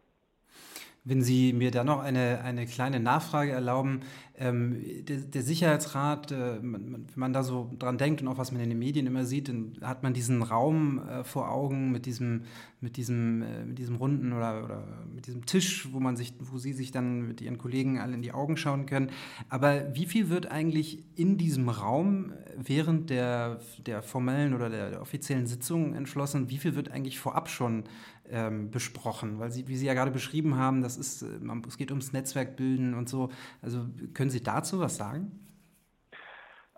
Wenn 1.05 1.23
Sie 1.23 1.53
mir 1.53 1.73
da 1.73 1.83
noch 1.83 2.01
eine, 2.01 2.43
eine 2.43 2.65
kleine 2.67 3.01
Nachfrage 3.01 3.51
erlauben, 3.51 4.03
ähm, 4.37 5.05
der, 5.05 5.19
der, 5.19 5.43
Sicherheitsrat, 5.43 6.31
äh, 6.31 6.61
man, 6.61 6.93
wenn 6.93 7.07
man 7.17 7.33
da 7.33 7.43
so 7.43 7.71
dran 7.79 7.99
denkt 7.99 8.23
und 8.23 8.29
auch 8.29 8.39
was 8.39 8.53
man 8.53 8.61
in 8.61 8.69
den 8.69 8.79
Medien 8.79 9.07
immer 9.09 9.25
sieht, 9.25 9.49
dann 9.49 9.77
hat 9.83 10.05
man 10.05 10.15
diesen 10.15 10.43
Raum 10.43 11.01
äh, 11.09 11.25
vor 11.25 11.51
Augen 11.51 11.91
mit 11.91 12.07
diesem, 12.07 12.43
mit 12.83 12.97
diesem, 12.97 13.43
äh, 13.43 13.65
mit 13.65 13.79
diesem 13.79 13.97
runden 13.97 14.33
oder, 14.33 14.65
oder 14.65 14.83
mit 15.15 15.27
diesem 15.27 15.47
Tisch, 15.47 15.89
wo 15.93 16.01
man 16.01 16.17
sich, 16.17 16.35
wo 16.41 16.59
Sie 16.59 16.73
sich 16.73 16.91
dann 16.91 17.29
mit 17.29 17.41
Ihren 17.41 17.59
Kollegen 17.59 17.99
alle 18.01 18.15
in 18.15 18.23
die 18.23 18.33
Augen 18.33 18.57
schauen 18.57 18.87
können. 18.87 19.11
Aber 19.49 19.95
wie 19.95 20.07
viel 20.07 20.29
wird 20.29 20.51
eigentlich 20.51 21.05
in 21.17 21.39
diesem 21.39 21.69
Raum 21.69 22.33
während 22.57 23.11
der, 23.11 23.61
der 23.87 24.03
formellen 24.03 24.55
oder 24.55 24.69
der, 24.69 24.91
der 24.91 25.01
offiziellen 25.01 25.47
Sitzung 25.47 25.95
entschlossen? 25.95 26.51
Wie 26.51 26.59
viel 26.59 26.75
wird 26.75 26.91
eigentlich 26.91 27.21
vorab 27.21 27.49
schon 27.49 27.85
ähm, 28.29 28.71
besprochen? 28.71 29.39
Weil 29.39 29.53
Sie, 29.53 29.69
wie 29.69 29.77
Sie 29.77 29.87
ja 29.87 29.95
gerade 29.95 30.11
beschrieben 30.11 30.57
haben, 30.57 30.83
das 30.83 30.97
ist, 30.97 31.23
äh, 31.23 31.39
man, 31.41 31.63
es 31.67 31.77
geht 31.77 31.91
ums 31.91 32.13
Netzwerkbilden 32.13 32.95
und 32.95 33.09
so. 33.09 33.31
Also 33.63 33.87
können 34.13 34.31
Sie 34.31 34.43
dazu 34.43 34.81
was 34.81 34.97
sagen? 34.97 35.39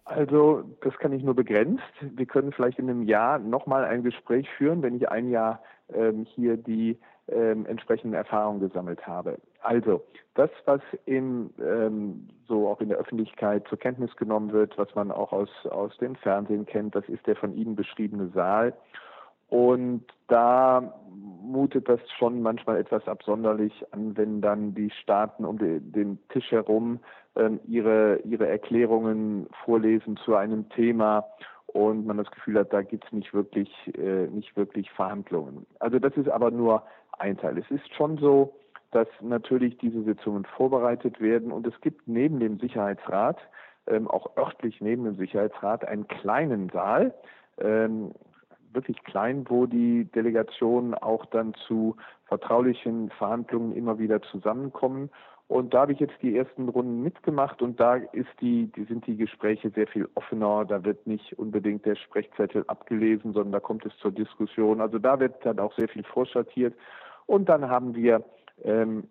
Also 0.04 0.64
das 0.82 0.96
kann 0.98 1.12
ich 1.12 1.22
nur 1.22 1.34
begrenzt. 1.34 1.82
Wir 2.00 2.26
können 2.26 2.52
vielleicht 2.52 2.78
in 2.78 2.90
einem 2.90 3.04
Jahr 3.04 3.38
nochmal 3.38 3.84
ein 3.84 4.02
Gespräch 4.02 4.46
führen, 4.58 4.82
wenn 4.82 4.96
ich 4.96 5.08
ein 5.08 5.30
Jahr 5.30 5.62
ähm, 5.94 6.26
hier 6.34 6.56
die 6.56 6.98
ähm, 7.28 7.66
entsprechenden 7.66 8.14
Erfahrungen 8.14 8.60
gesammelt 8.60 9.06
habe. 9.06 9.38
Also 9.62 10.04
das, 10.34 10.50
was 10.66 10.80
in, 11.06 11.50
ähm, 11.58 12.28
so 12.46 12.68
auch 12.68 12.80
in 12.80 12.90
der 12.90 12.98
Öffentlichkeit 12.98 13.66
zur 13.68 13.78
Kenntnis 13.78 14.14
genommen 14.16 14.52
wird, 14.52 14.76
was 14.76 14.94
man 14.94 15.10
auch 15.10 15.32
aus, 15.32 15.48
aus 15.70 15.96
dem 15.98 16.16
Fernsehen 16.16 16.66
kennt, 16.66 16.94
das 16.94 17.08
ist 17.08 17.26
der 17.26 17.36
von 17.36 17.54
Ihnen 17.54 17.76
beschriebene 17.76 18.28
Saal. 18.34 18.74
Und 19.48 20.04
da 20.26 20.94
mutet 21.42 21.88
das 21.88 22.00
schon 22.18 22.42
manchmal 22.42 22.78
etwas 22.78 23.06
absonderlich 23.06 23.72
an, 23.92 24.16
wenn 24.16 24.40
dann 24.40 24.74
die 24.74 24.90
Staaten 24.90 25.44
um 25.44 25.58
den 25.58 26.18
Tisch 26.30 26.50
herum 26.50 26.98
ähm, 27.36 27.60
ihre, 27.66 28.18
ihre 28.24 28.48
Erklärungen 28.48 29.46
vorlesen 29.64 30.16
zu 30.16 30.34
einem 30.34 30.68
Thema 30.70 31.24
und 31.74 32.06
man 32.06 32.16
das 32.16 32.30
Gefühl 32.30 32.58
hat, 32.60 32.72
da 32.72 32.82
gibt 32.82 33.04
es 33.04 33.12
nicht 33.12 33.34
wirklich, 33.34 33.68
äh, 33.98 34.28
nicht 34.28 34.56
wirklich 34.56 34.90
Verhandlungen. 34.92 35.66
Also 35.80 35.98
das 35.98 36.16
ist 36.16 36.28
aber 36.28 36.52
nur 36.52 36.84
ein 37.18 37.36
Teil. 37.36 37.58
Es 37.58 37.68
ist 37.70 37.92
schon 37.94 38.16
so, 38.18 38.54
dass 38.92 39.08
natürlich 39.20 39.76
diese 39.78 40.04
Sitzungen 40.04 40.44
vorbereitet 40.56 41.20
werden 41.20 41.50
und 41.50 41.66
es 41.66 41.78
gibt 41.80 42.06
neben 42.06 42.38
dem 42.38 42.60
Sicherheitsrat, 42.60 43.38
ähm, 43.88 44.08
auch 44.08 44.36
örtlich 44.36 44.80
neben 44.80 45.02
dem 45.04 45.16
Sicherheitsrat, 45.16 45.84
einen 45.84 46.06
kleinen 46.06 46.70
Saal, 46.70 47.12
ähm, 47.58 48.12
wirklich 48.72 49.02
klein, 49.02 49.44
wo 49.48 49.66
die 49.66 50.04
Delegationen 50.04 50.94
auch 50.94 51.26
dann 51.26 51.54
zu 51.66 51.96
vertraulichen 52.26 53.10
Verhandlungen 53.10 53.74
immer 53.74 53.98
wieder 53.98 54.22
zusammenkommen. 54.22 55.10
Und 55.54 55.72
da 55.72 55.82
habe 55.82 55.92
ich 55.92 56.00
jetzt 56.00 56.20
die 56.20 56.36
ersten 56.36 56.68
Runden 56.68 57.04
mitgemacht 57.04 57.62
und 57.62 57.78
da 57.78 58.00
die, 58.40 58.72
die 58.72 58.84
sind 58.86 59.06
die 59.06 59.16
Gespräche 59.16 59.70
sehr 59.70 59.86
viel 59.86 60.08
offener. 60.16 60.64
Da 60.64 60.82
wird 60.82 61.06
nicht 61.06 61.38
unbedingt 61.38 61.86
der 61.86 61.94
Sprechzettel 61.94 62.64
abgelesen, 62.66 63.32
sondern 63.32 63.52
da 63.52 63.60
kommt 63.60 63.86
es 63.86 63.96
zur 63.98 64.10
Diskussion. 64.10 64.80
Also 64.80 64.98
da 64.98 65.20
wird 65.20 65.46
dann 65.46 65.60
auch 65.60 65.72
sehr 65.76 65.86
viel 65.86 66.02
vorschattiert. 66.02 66.74
Und 67.26 67.48
dann 67.48 67.70
haben 67.70 67.94
wir 67.94 68.24
ähm, 68.64 69.04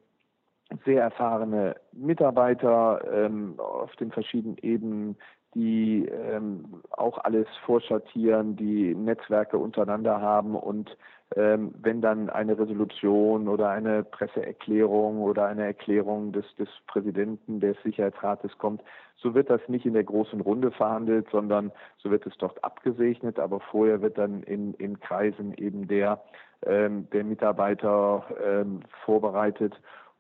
sehr 0.84 1.04
erfahrene 1.04 1.78
Mitarbeiter 1.94 3.00
ähm, 3.10 3.58
auf 3.58 3.96
den 3.96 4.12
verschiedenen 4.12 4.58
Ebenen, 4.58 5.16
die 5.56 6.06
ähm, 6.06 6.82
auch 6.92 7.18
alles 7.20 7.48
vorschattieren, 7.66 8.56
die 8.56 8.96
Netzwerke 8.96 9.58
untereinander 9.58 10.22
haben 10.22 10.56
und 10.56 10.98
ähm, 11.36 11.74
wenn 11.82 12.02
dann 12.02 12.30
eine 12.30 12.58
Resolution 12.58 13.48
oder 13.48 13.70
eine 13.70 14.04
Presseerklärung 14.04 15.22
oder 15.22 15.48
eine 15.48 15.66
Erklärung 15.66 16.32
des, 16.32 16.46
des 16.60 16.70
Präsidenten 16.86 17.60
des 17.60 17.76
Sicherheitsrates 17.84 18.58
kommt, 18.58 18.84
so 19.16 19.34
wird 19.34 19.50
das 19.50 19.62
nicht 19.68 19.86
in 19.86 19.94
der 19.94 20.04
großen 20.04 20.42
Runde 20.42 20.72
verhandelt, 20.72 21.28
sondern 21.32 21.72
so 21.98 22.12
wird 22.12 22.28
es 22.28 22.38
dort 22.38 22.64
abgesegnet, 22.64 23.40
aber 23.40 23.60
vorher 23.60 24.02
wird 24.02 24.18
dann 24.18 24.44
in, 24.44 24.74
in 24.76 25.00
Kreisen 25.00 25.54
eben 25.56 25.88
der, 25.88 26.22
ähm, 26.66 27.08
der 27.12 27.24
Mitarbeiter 27.24 28.26
ähm, 28.46 28.82
vorbereitet 29.04 29.74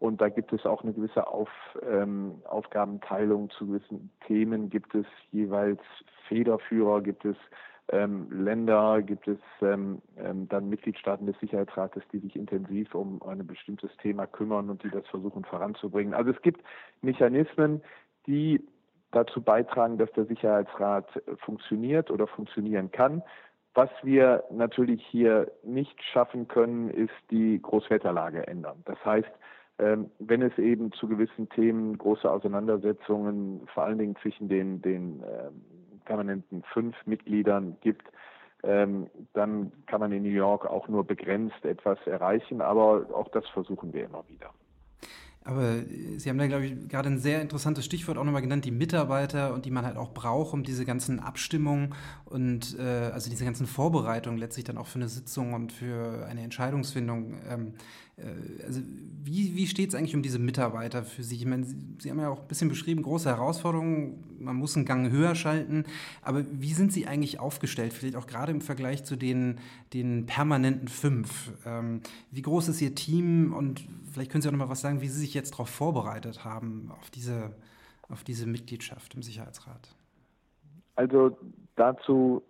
und 0.04 0.20
da 0.20 0.28
gibt 0.28 0.52
es 0.52 0.66
auch 0.66 0.84
eine 0.84 0.92
gewisse 0.92 1.28
Auf, 1.28 1.48
ähm, 1.90 2.42
Aufgabenteilung 2.44 3.50
zu 3.52 3.68
gewissen 3.68 4.12
Themen. 4.28 4.70
Gibt 4.70 4.94
es 4.96 5.06
jeweils 5.32 5.80
Federführer, 6.28 7.02
gibt 7.02 7.24
es 7.24 7.38
ähm, 7.88 8.28
Länder, 8.30 9.02
gibt 9.02 9.30
es 9.30 9.40
ähm, 9.62 10.02
ähm, 10.18 10.50
dann 10.50 10.68
Mitgliedstaaten 10.68 11.26
des 11.26 11.40
Sicherheitsrates, 11.40 12.04
die 12.12 12.20
sich 12.20 12.36
intensiv 12.36 12.94
um 12.94 13.24
ein 13.24 13.48
bestimmtes 13.48 13.96
Thema 14.02 14.28
kümmern 14.28 14.70
und 14.70 14.84
die 14.84 14.90
das 14.90 15.08
versuchen 15.08 15.46
voranzubringen. 15.46 16.14
Also 16.14 16.32
es 16.32 16.42
gibt 16.42 16.66
Mechanismen, 17.02 17.82
die 18.28 18.62
dazu 19.12 19.42
beitragen, 19.42 19.98
dass 19.98 20.12
der 20.12 20.26
Sicherheitsrat 20.26 21.08
funktioniert 21.46 22.12
oder 22.12 22.28
funktionieren 22.28 22.92
kann. 22.92 23.24
Was 23.74 23.90
wir 24.02 24.44
natürlich 24.52 25.02
hier 25.06 25.50
nicht 25.64 26.04
schaffen 26.04 26.50
können, 26.50 26.90
ist 26.90 27.14
die 27.32 27.62
Großwetterlage 27.62 28.46
ändern. 28.48 28.82
Das 28.84 28.98
heißt, 29.06 29.32
wenn 30.20 30.42
es 30.42 30.58
eben 30.58 30.92
zu 30.94 31.08
gewissen 31.08 31.50
Themen 31.50 31.98
große 31.98 32.30
Auseinandersetzungen, 32.30 33.68
vor 33.74 33.84
allen 33.84 33.98
Dingen 33.98 34.16
zwischen 34.22 34.50
den, 34.50 34.82
den 34.82 35.24
ähm, 35.24 35.62
permanenten 36.06 36.64
fünf 36.74 36.96
Mitgliedern 37.06 37.78
gibt, 37.82 38.08
ähm, 38.64 39.08
dann 39.34 39.72
kann 39.88 40.00
man 40.00 40.12
in 40.12 40.24
New 40.24 40.30
York 40.30 40.66
auch 40.66 40.88
nur 40.88 41.06
begrenzt 41.06 41.66
etwas 41.66 42.00
erreichen, 42.06 42.62
aber 42.62 43.06
auch 43.14 43.30
das 43.30 43.48
versuchen 43.50 43.94
wir 43.94 44.06
immer 44.06 44.24
wieder. 44.30 44.52
Aber 45.46 45.76
äh, 45.76 46.18
Sie 46.18 46.30
haben 46.30 46.38
da, 46.38 46.48
glaube 46.48 46.66
ich, 46.66 46.88
gerade 46.88 47.10
ein 47.10 47.20
sehr 47.20 47.42
interessantes 47.42 47.86
Stichwort 47.86 48.18
auch 48.18 48.24
nochmal 48.24 48.42
genannt, 48.42 48.66
die 48.66 48.72
Mitarbeiter 48.72 49.54
und 49.54 49.66
die 49.66 49.72
man 49.72 49.86
halt 49.86 49.98
auch 49.98 50.14
braucht, 50.14 50.54
um 50.54 50.64
diese 50.64 50.86
ganzen 50.86 51.20
Abstimmungen 51.20 51.94
und 52.26 52.78
äh, 52.80 53.12
also 53.14 53.30
diese 53.30 53.44
ganzen 53.44 53.68
Vorbereitungen 53.68 54.40
letztlich 54.40 54.66
dann 54.66 54.78
auch 54.78 54.88
für 54.88 55.00
eine 55.00 55.10
Sitzung 55.10 55.54
und 55.54 55.72
für 55.72 56.26
eine 56.26 56.42
Entscheidungsfindung 56.42 57.42
ähm, 57.50 57.74
äh, 58.13 58.13
also 58.66 58.82
wie, 59.26 59.56
wie 59.56 59.68
steht 59.68 59.90
es 59.90 59.96
eigentlich 59.96 60.16
um 60.16 60.22
diese 60.22 60.38
Mitarbeiter 60.38 61.04
für 61.04 61.24
sich? 61.24 61.42
Ich 61.42 61.48
meine, 61.48 61.64
Sie, 61.64 61.78
Sie, 62.00 62.12
haben 62.12 62.20
ja 62.20 62.30
auch 62.30 62.42
ein 62.42 62.48
bisschen 62.48 62.70
beschrieben, 62.70 63.02
große 63.02 63.30
Herausforderungen, 63.30 64.38
man 64.40 64.56
muss 64.56 64.76
einen 64.76 64.86
Gang 64.86 65.12
höher 65.12 65.34
schalten, 65.34 65.86
aber 66.22 66.44
wie 66.52 66.74
sind 66.74 66.92
Sie 66.92 67.08
eigentlich 67.08 67.40
aufgestellt, 67.40 67.94
vielleicht 67.94 68.16
auch 68.16 68.28
gerade 68.28 68.52
im 68.52 68.62
Vergleich 68.62 69.04
zu 69.04 69.16
den, 69.16 69.60
den 69.94 70.26
permanenten 70.26 70.90
fünf? 70.90 71.52
Ähm, 71.66 72.02
wie 72.32 72.42
groß 72.42 72.68
ist 72.68 72.82
Ihr 72.82 72.96
Team 72.96 73.54
und 73.54 73.84
vielleicht 74.12 74.32
können 74.32 74.42
Sie 74.42 74.50
auch 74.50 74.54
noch 74.54 74.60
mal 74.60 74.70
was 74.70 74.82
sagen, 74.82 75.02
wie 75.02 75.08
Sie 75.08 75.20
sich 75.20 75.34
jetzt 75.34 75.54
darauf 75.54 75.70
vorbereitet 75.70 76.44
haben, 76.44 76.92
auf 77.00 77.10
diese, 77.10 77.56
auf 78.10 78.24
diese 78.24 78.46
Mitgliedschaft 78.46 79.16
im 79.16 79.24
Sicherheitsrat? 79.24 79.96
Also 80.96 81.38
dazu 81.76 82.44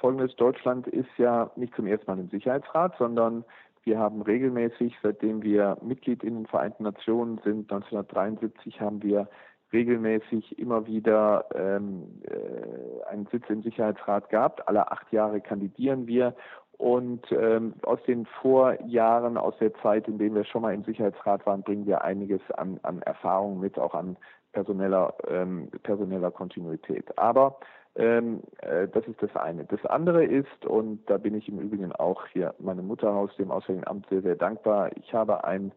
folgendes, 0.00 0.36
Deutschland 0.36 0.86
ist 0.86 1.08
ja 1.18 1.50
nicht 1.56 1.74
zum 1.74 1.86
ersten 1.86 2.06
Mal 2.06 2.18
im 2.18 2.28
Sicherheitsrat, 2.28 2.94
sondern 2.98 3.44
wir 3.84 3.98
haben 3.98 4.22
regelmäßig, 4.22 4.96
seitdem 5.02 5.42
wir 5.42 5.76
Mitglied 5.82 6.22
in 6.22 6.34
den 6.34 6.46
Vereinten 6.46 6.84
Nationen 6.84 7.38
sind, 7.44 7.70
1973 7.72 8.80
haben 8.80 9.02
wir 9.02 9.28
regelmäßig 9.72 10.58
immer 10.58 10.86
wieder 10.86 11.46
ähm, 11.54 12.20
äh, 12.24 13.04
einen 13.10 13.26
Sitz 13.26 13.44
im 13.48 13.62
Sicherheitsrat 13.62 14.28
gehabt. 14.28 14.68
Alle 14.68 14.90
acht 14.90 15.10
Jahre 15.12 15.40
kandidieren 15.40 16.06
wir. 16.06 16.34
Und 16.78 17.30
ähm, 17.30 17.74
aus 17.82 18.02
den 18.06 18.26
Vorjahren, 18.26 19.36
aus 19.36 19.54
der 19.58 19.72
Zeit, 19.74 20.08
in 20.08 20.18
der 20.18 20.34
wir 20.34 20.44
schon 20.44 20.62
mal 20.62 20.74
im 20.74 20.84
Sicherheitsrat 20.84 21.46
waren, 21.46 21.62
bringen 21.62 21.86
wir 21.86 22.02
einiges 22.02 22.40
an, 22.56 22.80
an 22.82 23.02
Erfahrung 23.02 23.60
mit, 23.60 23.78
auch 23.78 23.94
an 23.94 24.16
personeller, 24.52 25.14
ähm, 25.28 25.68
personeller 25.82 26.30
Kontinuität. 26.30 27.16
Aber 27.18 27.58
ähm, 27.94 28.40
äh, 28.58 28.88
das 28.88 29.06
ist 29.06 29.22
das 29.22 29.34
eine. 29.36 29.64
Das 29.64 29.84
andere 29.86 30.24
ist, 30.24 30.66
und 30.66 31.08
da 31.10 31.18
bin 31.18 31.34
ich 31.34 31.48
im 31.48 31.58
Übrigen 31.58 31.92
auch 31.92 32.26
hier 32.28 32.54
meinem 32.58 32.86
Mutterhaus, 32.86 33.34
dem 33.36 33.50
Auswärtigen 33.50 33.86
Amt, 33.86 34.06
sehr, 34.08 34.22
sehr 34.22 34.36
dankbar. 34.36 34.90
Ich 34.96 35.12
habe 35.12 35.44
ein, 35.44 35.72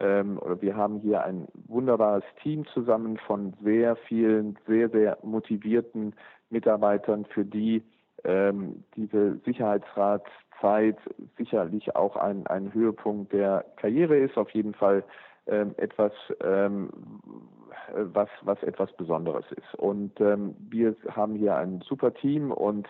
ähm, 0.00 0.38
oder 0.38 0.60
wir 0.60 0.76
haben 0.76 1.00
hier 1.00 1.24
ein 1.24 1.48
wunderbares 1.66 2.24
Team 2.42 2.66
zusammen 2.66 3.16
von 3.16 3.54
sehr 3.62 3.96
vielen, 3.96 4.58
sehr, 4.66 4.90
sehr 4.90 5.18
motivierten 5.22 6.14
Mitarbeitern, 6.50 7.24
für 7.26 7.44
die 7.44 7.82
ähm, 8.24 8.84
diese 8.96 9.38
Sicherheitsratszeit 9.44 10.96
sicherlich 11.36 11.94
auch 11.94 12.16
ein, 12.16 12.46
ein 12.46 12.72
Höhepunkt 12.72 13.32
der 13.32 13.64
Karriere 13.76 14.18
ist. 14.18 14.36
Auf 14.36 14.50
jeden 14.50 14.74
Fall 14.74 15.04
ähm, 15.46 15.74
etwas, 15.76 16.12
ähm, 16.42 16.90
was, 17.94 18.28
was 18.42 18.62
etwas 18.62 18.92
Besonderes 18.96 19.44
ist. 19.52 19.74
Und 19.76 20.20
ähm, 20.20 20.54
wir 20.58 20.94
haben 21.10 21.34
hier 21.34 21.56
ein 21.56 21.80
super 21.80 22.14
Team 22.14 22.50
und 22.50 22.88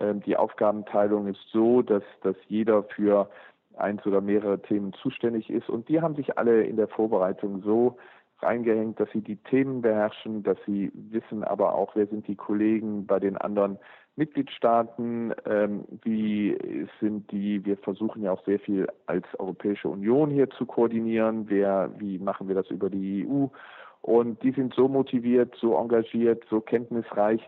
ähm, 0.00 0.20
die 0.22 0.36
Aufgabenteilung 0.36 1.26
ist 1.28 1.44
so, 1.52 1.82
dass, 1.82 2.02
dass 2.22 2.36
jeder 2.48 2.82
für 2.84 3.28
eins 3.76 4.04
oder 4.06 4.20
mehrere 4.20 4.60
Themen 4.60 4.92
zuständig 4.94 5.50
ist. 5.50 5.68
Und 5.68 5.88
die 5.88 6.00
haben 6.00 6.14
sich 6.14 6.38
alle 6.38 6.64
in 6.64 6.76
der 6.76 6.88
Vorbereitung 6.88 7.62
so 7.62 7.96
reingehängt, 8.40 8.98
dass 8.98 9.10
sie 9.12 9.20
die 9.20 9.36
Themen 9.36 9.82
beherrschen, 9.82 10.42
dass 10.42 10.58
sie 10.66 10.90
wissen 10.94 11.44
aber 11.44 11.74
auch, 11.74 11.94
wer 11.94 12.06
sind 12.06 12.26
die 12.26 12.36
Kollegen 12.36 13.06
bei 13.06 13.20
den 13.20 13.36
anderen 13.36 13.78
Mitgliedstaaten, 14.16 15.32
ähm, 15.46 15.84
wie 16.02 16.86
sind 17.00 17.30
die, 17.30 17.64
wir 17.64 17.78
versuchen 17.78 18.22
ja 18.22 18.32
auch 18.32 18.44
sehr 18.44 18.58
viel 18.58 18.88
als 19.06 19.24
Europäische 19.38 19.88
Union 19.88 20.30
hier 20.30 20.50
zu 20.50 20.66
koordinieren, 20.66 21.48
wer, 21.48 21.90
wie 21.98 22.18
machen 22.18 22.48
wir 22.48 22.54
das 22.54 22.68
über 22.68 22.90
die 22.90 23.26
EU 23.26 23.46
und 24.02 24.42
die 24.42 24.52
sind 24.52 24.74
so 24.74 24.88
motiviert, 24.88 25.54
so 25.60 25.76
engagiert, 25.76 26.44
so 26.50 26.60
kenntnisreich, 26.60 27.40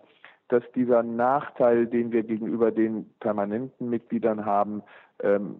dass 0.49 0.62
dieser 0.75 1.03
Nachteil, 1.03 1.87
den 1.87 2.12
wir 2.12 2.23
gegenüber 2.23 2.71
den 2.71 3.11
permanenten 3.21 3.90
Mitgliedern 3.90 4.45
haben, 4.45 4.83
ähm, 5.23 5.57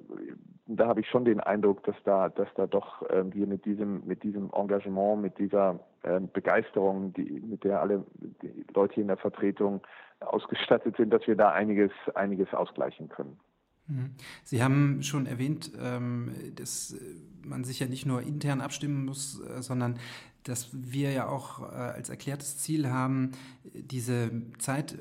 da 0.67 0.87
habe 0.87 1.01
ich 1.01 1.09
schon 1.09 1.25
den 1.25 1.41
Eindruck, 1.41 1.83
dass 1.85 1.97
da, 2.05 2.29
dass 2.29 2.49
da 2.55 2.67
doch 2.67 3.03
ähm, 3.11 3.35
wir 3.35 3.47
mit 3.47 3.65
diesem, 3.65 4.07
mit 4.07 4.23
diesem 4.23 4.51
Engagement, 4.53 5.21
mit 5.21 5.39
dieser 5.39 5.81
ähm, 6.05 6.31
Begeisterung, 6.33 7.13
die, 7.13 7.41
mit 7.41 7.65
der 7.65 7.81
alle 7.81 8.05
die 8.43 8.65
Leute 8.75 9.01
in 9.01 9.09
der 9.09 9.19
Vertretung 9.19 9.83
ausgestattet 10.21 10.97
sind, 10.97 11.11
dass 11.11 11.27
wir 11.27 11.37
da 11.37 11.51
einiges, 11.51 11.91
einiges 12.15 12.53
ausgleichen 12.55 13.09
können. 13.09 13.39
Mhm. 13.87 14.15
Sie 14.43 14.63
haben 14.63 15.03
schon 15.03 15.27
erwähnt, 15.27 15.73
ähm, 15.79 16.31
dass 16.55 16.99
man 17.45 17.65
sich 17.65 17.81
ja 17.81 17.87
nicht 17.87 18.07
nur 18.07 18.23
intern 18.23 18.63
abstimmen 18.63 19.05
muss, 19.05 19.41
äh, 19.41 19.61
sondern 19.61 19.99
dass 20.45 20.69
wir 20.73 21.11
ja 21.13 21.29
auch 21.29 21.61
äh, 21.61 21.75
als 21.75 22.09
erklärtes 22.09 22.59
Ziel 22.59 22.89
haben, 22.89 23.33
diese 23.75 24.31
Zeit 24.59 24.97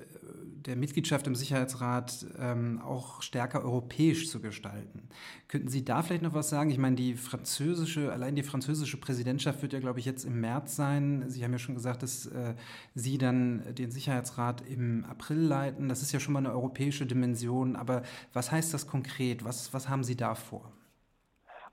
der 0.66 0.76
Mitgliedschaft 0.76 1.28
im 1.28 1.36
Sicherheitsrat 1.36 2.26
ähm, 2.40 2.82
auch 2.82 3.22
stärker 3.22 3.64
europäisch 3.64 4.30
zu 4.30 4.40
gestalten. 4.40 5.04
Könnten 5.48 5.68
Sie 5.68 5.84
da 5.84 6.02
vielleicht 6.02 6.24
noch 6.24 6.34
was 6.34 6.50
sagen? 6.50 6.70
Ich 6.70 6.78
meine, 6.78 6.96
die 6.96 7.16
französische, 7.16 8.12
allein 8.12 8.36
die 8.36 8.44
französische 8.44 8.98
Präsidentschaft 8.98 9.62
wird 9.62 9.74
ja, 9.74 9.80
glaube 9.80 10.00
ich, 10.00 10.06
jetzt 10.06 10.26
im 10.26 10.40
März 10.40 10.76
sein. 10.76 11.26
Sie 11.28 11.44
haben 11.44 11.52
ja 11.52 11.60
schon 11.60 11.76
gesagt, 11.76 12.04
dass 12.04 12.26
äh, 12.28 12.56
Sie 12.96 13.18
dann 13.18 13.76
den 13.76 13.92
Sicherheitsrat 13.92 14.62
im 14.62 15.06
April 15.06 15.40
leiten. 15.40 15.90
Das 15.90 16.02
ist 16.02 16.12
ja 16.12 16.20
schon 16.20 16.34
mal 16.34 16.40
eine 16.40 16.52
europäische 16.52 17.06
Dimension. 17.06 17.76
Aber 17.76 18.04
was 18.32 18.52
heißt 18.52 18.74
das 18.74 18.88
konkret? 18.88 19.44
Was, 19.44 19.74
was 19.74 19.90
haben 19.90 20.04
Sie 20.04 20.16
da 20.16 20.36
vor? 20.36 20.72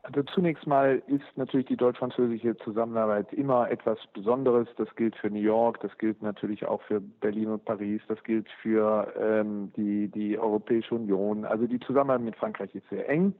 Also 0.02 0.22
zunächst 0.22 0.66
mal 0.66 1.02
ist 1.08 1.24
natürlich 1.36 1.66
die 1.66 1.76
deutsch-französische 1.76 2.56
Zusammenarbeit 2.58 3.32
immer 3.34 3.70
etwas 3.70 3.98
Besonderes. 4.14 4.66
Das 4.76 4.88
gilt 4.96 5.14
für 5.16 5.28
New 5.28 5.40
York, 5.40 5.80
das 5.80 5.96
gilt 5.98 6.22
natürlich 6.22 6.64
auch 6.64 6.80
für 6.82 7.00
Berlin 7.00 7.48
und 7.48 7.64
Paris, 7.64 8.00
das 8.08 8.22
gilt 8.24 8.48
für 8.62 9.12
ähm, 9.20 9.72
die, 9.76 10.08
die 10.08 10.38
Europäische 10.38 10.94
Union. 10.94 11.44
Also 11.44 11.66
die 11.66 11.80
Zusammenarbeit 11.80 12.24
mit 12.24 12.36
Frankreich 12.36 12.74
ist 12.74 12.88
sehr 12.88 13.08
eng. 13.08 13.34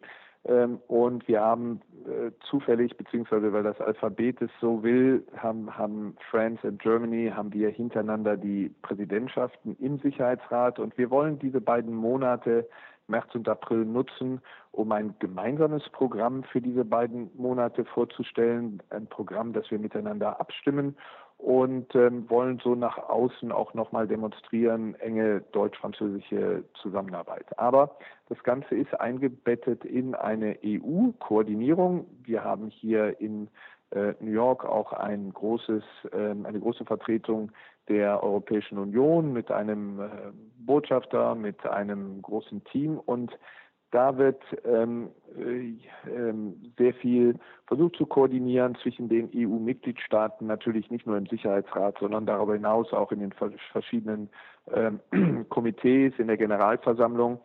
Ähm, 0.44 0.80
und 0.88 1.26
wir 1.28 1.40
haben 1.40 1.80
äh, 2.06 2.30
zufällig, 2.48 2.96
beziehungsweise 2.96 3.52
weil 3.52 3.62
das 3.62 3.80
Alphabet 3.80 4.40
es 4.40 4.50
so 4.60 4.82
will, 4.82 5.26
haben, 5.36 5.76
haben 5.76 6.16
France 6.30 6.66
und 6.66 6.80
Germany, 6.80 7.30
haben 7.34 7.52
wir 7.52 7.68
hintereinander 7.68 8.36
die 8.36 8.74
Präsidentschaften 8.82 9.76
im 9.80 9.98
Sicherheitsrat. 9.98 10.78
Und 10.78 10.96
wir 10.96 11.10
wollen 11.10 11.38
diese 11.38 11.60
beiden 11.60 11.94
Monate 11.94 12.66
März 13.10 13.34
und 13.34 13.48
April 13.48 13.84
nutzen, 13.84 14.40
um 14.72 14.92
ein 14.92 15.14
gemeinsames 15.18 15.88
Programm 15.90 16.44
für 16.44 16.60
diese 16.60 16.84
beiden 16.84 17.30
Monate 17.36 17.84
vorzustellen, 17.84 18.82
ein 18.90 19.06
Programm, 19.06 19.52
das 19.52 19.70
wir 19.70 19.78
miteinander 19.78 20.40
abstimmen 20.40 20.96
und 21.42 21.94
ähm, 21.94 22.28
wollen 22.28 22.60
so 22.62 22.74
nach 22.74 22.98
außen 22.98 23.50
auch 23.50 23.72
nochmal 23.72 24.06
demonstrieren, 24.06 24.94
enge 24.96 25.40
deutsch-französische 25.52 26.64
Zusammenarbeit. 26.74 27.58
Aber 27.58 27.96
das 28.28 28.42
Ganze 28.42 28.74
ist 28.74 28.92
eingebettet 29.00 29.84
in 29.84 30.14
eine 30.14 30.58
EU-Koordinierung. 30.64 32.06
Wir 32.24 32.44
haben 32.44 32.68
hier 32.68 33.18
in 33.20 33.48
New 34.20 34.30
York 34.30 34.64
auch 34.64 34.92
ein 34.92 35.32
großes, 35.32 35.82
äh, 36.12 36.16
eine 36.16 36.60
große 36.60 36.84
Vertretung 36.84 37.50
der 37.88 38.22
Europäischen 38.22 38.78
Union 38.78 39.32
mit 39.32 39.50
einem 39.50 40.00
äh, 40.00 40.08
Botschafter, 40.58 41.34
mit 41.34 41.66
einem 41.66 42.22
großen 42.22 42.62
Team 42.64 42.98
und 42.98 43.36
da 43.90 44.16
wird 44.16 44.40
ähm, 44.64 45.10
äh, 45.36 45.74
ähm, 46.08 46.72
sehr 46.78 46.94
viel 46.94 47.36
versucht 47.66 47.96
zu 47.96 48.06
koordinieren 48.06 48.76
zwischen 48.76 49.08
den 49.08 49.30
EU-Mitgliedstaaten, 49.34 50.46
natürlich 50.46 50.90
nicht 50.90 51.06
nur 51.06 51.16
im 51.16 51.26
Sicherheitsrat, 51.26 51.98
sondern 51.98 52.24
darüber 52.24 52.54
hinaus 52.54 52.92
auch 52.92 53.10
in 53.10 53.18
den 53.18 53.32
verschiedenen 53.72 54.30
ähm, 54.72 55.00
Komitees, 55.48 56.12
in 56.18 56.28
der 56.28 56.36
Generalversammlung. 56.36 57.40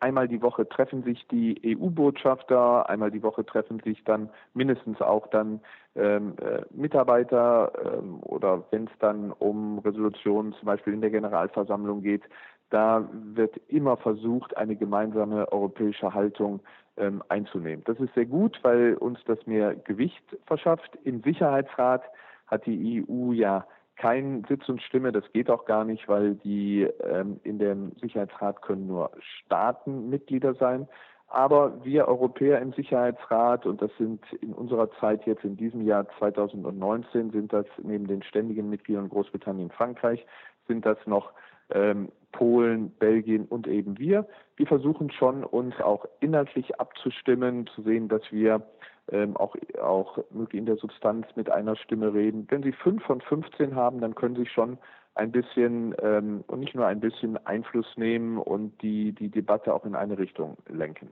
Einmal 0.00 0.28
die 0.28 0.42
Woche 0.42 0.68
treffen 0.68 1.02
sich 1.02 1.26
die 1.26 1.76
EU-Botschafter, 1.76 2.88
einmal 2.88 3.10
die 3.10 3.22
Woche 3.22 3.44
treffen 3.44 3.80
sich 3.80 4.04
dann 4.04 4.30
mindestens 4.54 5.00
auch 5.00 5.26
dann 5.26 5.60
ähm, 5.96 6.34
äh, 6.40 6.62
Mitarbeiter 6.70 7.72
ähm, 7.84 8.20
oder 8.22 8.62
wenn 8.70 8.84
es 8.84 8.92
dann 9.00 9.32
um 9.32 9.80
Resolutionen 9.80 10.52
zum 10.52 10.66
Beispiel 10.66 10.94
in 10.94 11.00
der 11.00 11.10
Generalversammlung 11.10 12.02
geht, 12.02 12.22
da 12.70 13.08
wird 13.12 13.56
immer 13.68 13.96
versucht, 13.96 14.56
eine 14.56 14.76
gemeinsame 14.76 15.50
europäische 15.50 16.14
Haltung 16.14 16.60
ähm, 16.96 17.22
einzunehmen. 17.28 17.82
Das 17.86 17.98
ist 17.98 18.14
sehr 18.14 18.26
gut, 18.26 18.58
weil 18.62 18.94
uns 18.94 19.18
das 19.24 19.46
mehr 19.46 19.74
Gewicht 19.74 20.36
verschafft. 20.46 20.96
Im 21.04 21.22
Sicherheitsrat 21.22 22.02
hat 22.46 22.66
die 22.66 23.04
EU 23.08 23.32
ja 23.32 23.66
keinen 23.98 24.44
Sitz 24.44 24.68
und 24.68 24.80
Stimme. 24.82 25.12
Das 25.12 25.30
geht 25.32 25.50
auch 25.50 25.64
gar 25.66 25.84
nicht, 25.84 26.08
weil 26.08 26.36
die 26.36 26.88
ähm, 27.04 27.40
in 27.42 27.58
dem 27.58 27.92
Sicherheitsrat 28.00 28.62
können 28.62 28.86
nur 28.86 29.10
Staaten 29.18 30.08
Mitglieder 30.08 30.54
sein. 30.54 30.88
Aber 31.28 31.84
wir 31.84 32.08
Europäer 32.08 32.60
im 32.62 32.72
Sicherheitsrat, 32.72 33.66
und 33.66 33.82
das 33.82 33.90
sind 33.98 34.20
in 34.40 34.54
unserer 34.54 34.90
Zeit 34.92 35.26
jetzt 35.26 35.44
in 35.44 35.58
diesem 35.58 35.82
Jahr 35.82 36.06
2019, 36.18 37.32
sind 37.32 37.52
das 37.52 37.66
neben 37.82 38.06
den 38.06 38.22
ständigen 38.22 38.70
Mitgliedern 38.70 39.10
Großbritannien 39.10 39.70
Frankreich, 39.70 40.24
sind 40.68 40.86
das 40.86 40.96
noch 41.04 41.32
ähm, 41.70 42.10
Polen, 42.32 42.90
Belgien 42.92 43.44
und 43.44 43.66
eben 43.66 43.98
wir. 43.98 44.26
Wir 44.56 44.66
versuchen 44.66 45.10
schon, 45.10 45.44
uns 45.44 45.78
auch 45.80 46.06
inhaltlich 46.20 46.80
abzustimmen, 46.80 47.66
zu 47.74 47.82
sehen, 47.82 48.08
dass 48.08 48.22
wir 48.30 48.62
ähm, 49.10 49.36
auch, 49.36 49.56
auch 49.80 50.18
in 50.50 50.66
der 50.66 50.76
Substanz 50.76 51.26
mit 51.36 51.50
einer 51.50 51.76
Stimme 51.76 52.12
reden. 52.12 52.46
Wenn 52.48 52.62
Sie 52.62 52.72
fünf 52.72 53.02
von 53.04 53.20
15 53.20 53.74
haben, 53.74 54.00
dann 54.00 54.14
können 54.14 54.36
Sie 54.36 54.46
schon 54.46 54.78
ein 55.14 55.32
bisschen 55.32 55.94
ähm, 56.00 56.44
und 56.46 56.60
nicht 56.60 56.74
nur 56.74 56.86
ein 56.86 57.00
bisschen 57.00 57.36
Einfluss 57.46 57.86
nehmen 57.96 58.38
und 58.38 58.80
die, 58.82 59.12
die 59.12 59.28
Debatte 59.28 59.74
auch 59.74 59.84
in 59.84 59.94
eine 59.94 60.16
Richtung 60.16 60.56
lenken. 60.68 61.08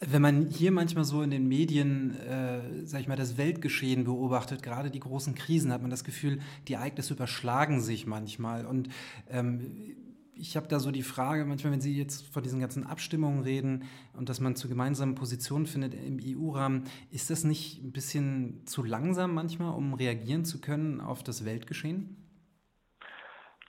Wenn 0.00 0.20
man 0.20 0.48
hier 0.48 0.72
manchmal 0.72 1.04
so 1.04 1.22
in 1.22 1.30
den 1.30 1.48
Medien, 1.48 2.16
äh, 2.20 2.84
sag 2.84 3.00
ich 3.00 3.08
mal, 3.08 3.16
das 3.16 3.38
Weltgeschehen 3.38 4.04
beobachtet, 4.04 4.62
gerade 4.62 4.90
die 4.90 5.00
großen 5.00 5.34
Krisen, 5.34 5.72
hat 5.72 5.80
man 5.80 5.90
das 5.90 6.04
Gefühl, 6.04 6.40
die 6.68 6.74
Ereignisse 6.74 7.14
überschlagen 7.14 7.80
sich 7.80 8.06
manchmal. 8.06 8.66
Und 8.66 8.90
ähm, 9.30 9.96
ich 10.38 10.56
habe 10.56 10.68
da 10.68 10.78
so 10.78 10.90
die 10.90 11.02
Frage, 11.02 11.44
manchmal, 11.44 11.72
wenn 11.72 11.80
Sie 11.80 11.96
jetzt 11.96 12.32
von 12.32 12.42
diesen 12.42 12.60
ganzen 12.60 12.86
Abstimmungen 12.86 13.42
reden 13.42 13.84
und 14.16 14.28
dass 14.28 14.40
man 14.40 14.54
zu 14.54 14.68
gemeinsamen 14.68 15.14
Positionen 15.14 15.66
findet 15.66 15.94
im 15.94 16.18
EU-Rahmen, 16.22 16.84
ist 17.10 17.30
das 17.30 17.44
nicht 17.44 17.82
ein 17.82 17.92
bisschen 17.92 18.66
zu 18.66 18.84
langsam 18.84 19.34
manchmal, 19.34 19.74
um 19.74 19.94
reagieren 19.94 20.44
zu 20.44 20.60
können 20.60 21.00
auf 21.00 21.22
das 21.22 21.44
Weltgeschehen? 21.44 22.16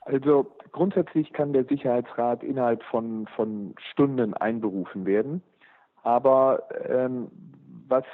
Also 0.02 0.46
grundsätzlich 0.72 1.32
kann 1.32 1.52
der 1.52 1.64
Sicherheitsrat 1.64 2.42
innerhalb 2.42 2.82
von, 2.84 3.26
von 3.36 3.74
Stunden 3.92 4.34
einberufen 4.34 5.04
werden. 5.04 5.42
Aber 6.02 6.62
ähm, 6.88 7.30
was 7.88 8.04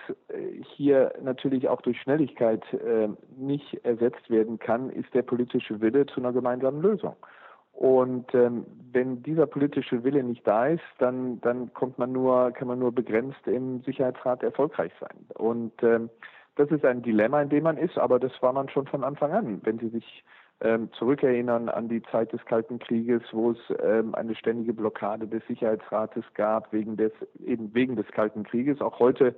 hier 0.77 1.12
natürlich 1.23 1.69
auch 1.69 1.83
durch 1.83 2.01
Schnelligkeit 2.01 2.64
äh, 2.73 3.09
nicht 3.37 3.85
ersetzt 3.85 4.31
werden 4.31 4.59
kann, 4.59 4.90
ist 4.90 5.12
der 5.14 5.23
politische 5.23 5.81
Wille 5.81 6.07
zu 6.07 6.21
einer 6.21 6.33
gemeinsamen 6.33 6.81
Lösung. 6.81 7.17
Und 7.74 8.32
ähm, 8.34 8.66
wenn 8.92 9.22
dieser 9.22 9.46
politische 9.46 10.04
Wille 10.04 10.22
nicht 10.22 10.46
da 10.46 10.68
ist, 10.68 10.82
dann, 10.98 11.40
dann 11.40 11.74
kommt 11.74 11.98
man 11.98 12.12
nur, 12.12 12.52
kann 12.52 12.68
man 12.68 12.78
nur 12.78 12.92
begrenzt 12.92 13.46
im 13.46 13.82
Sicherheitsrat 13.82 14.42
erfolgreich 14.42 14.92
sein. 15.00 15.26
Und 15.34 15.72
ähm, 15.82 16.08
das 16.56 16.70
ist 16.70 16.84
ein 16.84 17.02
Dilemma, 17.02 17.42
in 17.42 17.48
dem 17.48 17.64
man 17.64 17.76
ist, 17.76 17.98
aber 17.98 18.20
das 18.20 18.30
war 18.40 18.52
man 18.52 18.68
schon 18.68 18.87
von 18.87 19.02
Anfang 19.02 19.32
an. 19.32 19.60
Wenn 19.64 19.80
Sie 19.80 19.88
sich 19.88 20.24
ähm, 20.60 20.88
zurückerinnern 20.92 21.68
an 21.68 21.88
die 21.88 22.02
Zeit 22.12 22.32
des 22.32 22.44
Kalten 22.44 22.78
Krieges, 22.78 23.22
wo 23.32 23.50
es 23.50 23.58
ähm, 23.82 24.14
eine 24.14 24.37
ständige 24.37 24.72
Blockade 24.72 25.26
des 25.26 25.44
Sicherheitsrates 25.48 26.24
gab, 26.34 26.72
wegen 26.72 26.96
des, 26.96 27.12
eben 27.44 27.74
wegen 27.74 27.96
des 27.96 28.06
Kalten 28.12 28.44
Krieges. 28.44 28.80
Auch 28.80 29.00
heute 29.00 29.34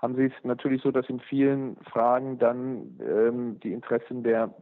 haben 0.00 0.16
Sie 0.16 0.26
es 0.26 0.32
natürlich 0.44 0.82
so, 0.82 0.90
dass 0.90 1.08
in 1.08 1.20
vielen 1.20 1.76
Fragen 1.90 2.38
dann 2.38 2.98
ähm, 3.00 3.60
die 3.60 3.72
Interessen 3.72 4.22
der 4.22 4.54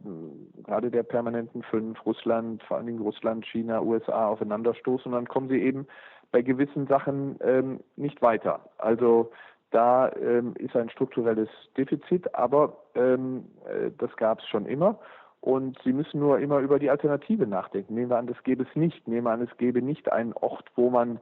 gerade 0.63 0.91
der 0.91 1.03
permanenten 1.03 1.63
fünf, 1.63 2.05
Russland, 2.05 2.61
vor 2.63 2.77
allen 2.77 2.87
Dingen 2.87 3.01
Russland, 3.01 3.45
China, 3.45 3.81
USA 3.81 4.27
aufeinanderstoßen 4.27 5.11
und 5.11 5.15
dann 5.17 5.27
kommen 5.27 5.49
sie 5.49 5.61
eben 5.61 5.87
bei 6.31 6.41
gewissen 6.41 6.87
Sachen 6.87 7.37
ähm, 7.41 7.79
nicht 7.95 8.21
weiter. 8.21 8.69
Also 8.77 9.31
da 9.71 10.11
ähm, 10.15 10.55
ist 10.57 10.75
ein 10.75 10.89
strukturelles 10.89 11.49
Defizit, 11.77 12.33
aber 12.35 12.77
ähm, 12.95 13.45
äh, 13.65 13.91
das 13.97 14.15
gab 14.17 14.39
es 14.39 14.47
schon 14.47 14.65
immer. 14.65 14.99
Und 15.41 15.79
Sie 15.85 15.93
müssen 15.93 16.19
nur 16.19 16.39
immer 16.39 16.59
über 16.59 16.79
die 16.79 16.89
Alternative 16.89 17.47
nachdenken. 17.47 17.93
Nehmen 17.93 18.09
wir 18.09 18.17
an, 18.17 18.27
das 18.27 18.43
gäbe 18.43 18.63
es 18.63 18.75
nicht. 18.75 19.07
Nehmen 19.07 19.25
wir 19.25 19.31
an, 19.31 19.41
es 19.41 19.57
gäbe 19.57 19.81
nicht 19.81 20.11
einen 20.11 20.33
Ort, 20.33 20.69
wo 20.75 20.89
man 20.89 21.19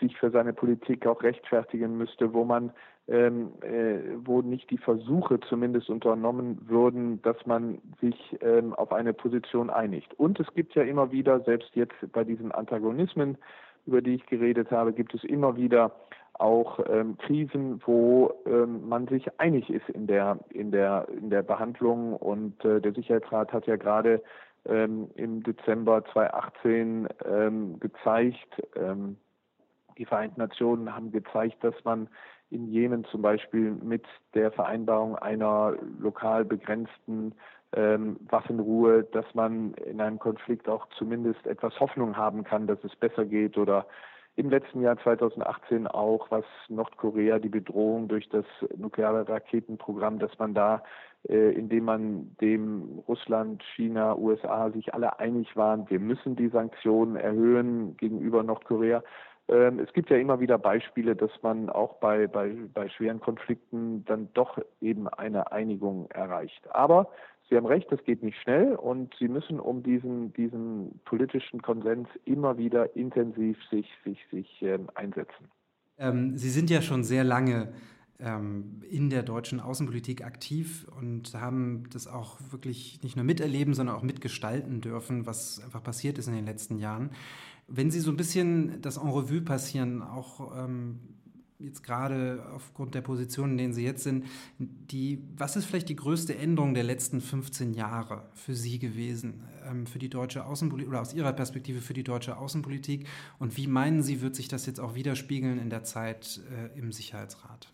sich 0.00 0.16
für 0.16 0.30
seine 0.30 0.52
Politik 0.52 1.06
auch 1.06 1.22
rechtfertigen 1.22 1.96
müsste, 1.96 2.32
wo 2.32 2.44
man, 2.44 2.72
ähm, 3.08 3.52
äh, 3.62 3.98
wo 4.24 4.40
nicht 4.42 4.70
die 4.70 4.78
Versuche 4.78 5.40
zumindest 5.40 5.90
unternommen 5.90 6.58
würden, 6.68 7.20
dass 7.22 7.44
man 7.46 7.78
sich 8.00 8.16
ähm, 8.40 8.74
auf 8.74 8.92
eine 8.92 9.12
Position 9.12 9.70
einigt. 9.70 10.14
Und 10.14 10.38
es 10.40 10.52
gibt 10.54 10.74
ja 10.74 10.82
immer 10.82 11.10
wieder, 11.10 11.40
selbst 11.40 11.74
jetzt 11.74 11.96
bei 12.12 12.24
diesen 12.24 12.52
Antagonismen, 12.52 13.38
über 13.86 14.00
die 14.00 14.14
ich 14.14 14.26
geredet 14.26 14.70
habe, 14.70 14.92
gibt 14.92 15.14
es 15.14 15.24
immer 15.24 15.56
wieder 15.56 15.92
auch 16.34 16.80
ähm, 16.88 17.18
Krisen, 17.18 17.80
wo 17.84 18.32
ähm, 18.46 18.88
man 18.88 19.06
sich 19.06 19.38
einig 19.38 19.68
ist 19.70 19.88
in 19.90 20.06
der 20.06 20.38
in 20.50 20.70
der 20.70 21.06
in 21.08 21.30
der 21.30 21.42
Behandlung 21.42 22.14
und 22.14 22.64
äh, 22.64 22.80
der 22.80 22.92
Sicherheitsrat 22.94 23.52
hat 23.52 23.66
ja 23.66 23.76
gerade 23.76 24.22
ähm, 24.64 25.10
im 25.14 25.42
Dezember 25.42 26.04
2018 26.12 27.08
ähm, 27.24 27.80
gezeigt, 27.80 28.62
ähm, 28.76 29.16
die 29.98 30.04
Vereinten 30.04 30.40
Nationen 30.40 30.94
haben 30.94 31.12
gezeigt, 31.12 31.62
dass 31.62 31.74
man 31.84 32.08
in 32.50 32.66
Jemen 32.68 33.04
zum 33.04 33.22
Beispiel 33.22 33.70
mit 33.70 34.04
der 34.34 34.52
Vereinbarung 34.52 35.16
einer 35.16 35.74
lokal 35.98 36.44
begrenzten 36.44 37.34
ähm, 37.74 38.18
Waffenruhe, 38.28 39.04
dass 39.04 39.24
man 39.34 39.74
in 39.74 40.00
einem 40.00 40.18
Konflikt 40.18 40.68
auch 40.68 40.86
zumindest 40.98 41.46
etwas 41.46 41.78
Hoffnung 41.80 42.16
haben 42.16 42.44
kann, 42.44 42.66
dass 42.66 42.82
es 42.84 42.94
besser 42.96 43.24
geht. 43.24 43.56
Oder 43.56 43.86
im 44.36 44.50
letzten 44.50 44.82
Jahr 44.82 44.98
2018 44.98 45.86
auch, 45.86 46.30
was 46.30 46.44
Nordkorea, 46.68 47.38
die 47.38 47.48
Bedrohung 47.48 48.08
durch 48.08 48.28
das 48.28 48.44
nukleare 48.76 49.28
Raketenprogramm, 49.28 50.18
dass 50.18 50.38
man 50.38 50.54
da, 50.54 50.82
äh, 51.28 51.52
indem 51.52 51.84
man 51.84 52.36
dem 52.40 53.02
Russland, 53.08 53.62
China, 53.74 54.16
USA 54.16 54.70
sich 54.70 54.94
alle 54.94 55.18
einig 55.18 55.54
waren, 55.56 55.88
wir 55.90 56.00
müssen 56.00 56.36
die 56.36 56.48
Sanktionen 56.48 57.16
erhöhen 57.16 57.96
gegenüber 57.96 58.42
Nordkorea, 58.42 59.02
es 59.48 59.92
gibt 59.92 60.08
ja 60.08 60.16
immer 60.16 60.40
wieder 60.40 60.56
Beispiele, 60.56 61.14
dass 61.14 61.30
man 61.42 61.68
auch 61.68 61.96
bei, 61.96 62.26
bei, 62.26 62.54
bei 62.72 62.88
schweren 62.88 63.20
Konflikten 63.20 64.04
dann 64.04 64.28
doch 64.34 64.58
eben 64.80 65.08
eine 65.08 65.52
Einigung 65.52 66.10
erreicht. 66.10 66.62
Aber 66.70 67.10
Sie 67.50 67.56
haben 67.56 67.66
recht, 67.66 67.90
das 67.92 68.02
geht 68.04 68.22
nicht 68.22 68.40
schnell 68.40 68.74
und 68.76 69.14
Sie 69.18 69.28
müssen 69.28 69.60
um 69.60 69.82
diesen, 69.82 70.32
diesen 70.32 71.00
politischen 71.04 71.60
Konsens 71.60 72.08
immer 72.24 72.56
wieder 72.56 72.96
intensiv 72.96 73.58
sich, 73.70 73.86
sich, 74.04 74.18
sich 74.30 74.62
ähm, 74.62 74.88
einsetzen. 74.94 75.50
Ähm, 75.98 76.38
Sie 76.38 76.48
sind 76.48 76.70
ja 76.70 76.80
schon 76.80 77.04
sehr 77.04 77.24
lange 77.24 77.74
ähm, 78.18 78.80
in 78.88 79.10
der 79.10 79.22
deutschen 79.22 79.60
Außenpolitik 79.60 80.24
aktiv 80.24 80.86
und 80.98 81.34
haben 81.34 81.90
das 81.92 82.06
auch 82.06 82.38
wirklich 82.50 83.02
nicht 83.02 83.16
nur 83.16 83.24
miterleben, 83.24 83.74
sondern 83.74 83.96
auch 83.96 84.02
mitgestalten 84.02 84.80
dürfen, 84.80 85.26
was 85.26 85.60
einfach 85.62 85.82
passiert 85.82 86.18
ist 86.18 86.28
in 86.28 86.34
den 86.34 86.46
letzten 86.46 86.78
Jahren. 86.78 87.10
Wenn 87.74 87.90
Sie 87.90 88.00
so 88.00 88.10
ein 88.10 88.16
bisschen 88.18 88.82
das 88.82 88.98
en 88.98 89.08
revue 89.08 89.40
passieren, 89.40 90.02
auch 90.02 90.54
ähm, 90.54 91.00
jetzt 91.58 91.82
gerade 91.82 92.44
aufgrund 92.54 92.94
der 92.94 93.00
Position, 93.00 93.52
in 93.52 93.56
denen 93.56 93.72
Sie 93.72 93.82
jetzt 93.82 94.02
sind, 94.02 94.26
die, 94.58 95.22
was 95.36 95.56
ist 95.56 95.64
vielleicht 95.64 95.88
die 95.88 95.96
größte 95.96 96.36
Änderung 96.36 96.74
der 96.74 96.84
letzten 96.84 97.22
15 97.22 97.72
Jahre 97.72 98.28
für 98.34 98.54
Sie 98.54 98.78
gewesen, 98.78 99.44
ähm, 99.64 99.86
für 99.86 99.98
die 99.98 100.10
deutsche 100.10 100.44
Außenpolitik 100.44 100.90
oder 100.90 101.00
aus 101.00 101.14
Ihrer 101.14 101.32
Perspektive 101.32 101.80
für 101.80 101.94
die 101.94 102.04
deutsche 102.04 102.36
Außenpolitik? 102.36 103.06
Und 103.38 103.56
wie 103.56 103.68
meinen 103.68 104.02
Sie, 104.02 104.20
wird 104.20 104.36
sich 104.36 104.48
das 104.48 104.66
jetzt 104.66 104.80
auch 104.80 104.94
widerspiegeln 104.94 105.58
in 105.58 105.70
der 105.70 105.84
Zeit 105.84 106.42
äh, 106.50 106.78
im 106.78 106.92
Sicherheitsrat? 106.92 107.72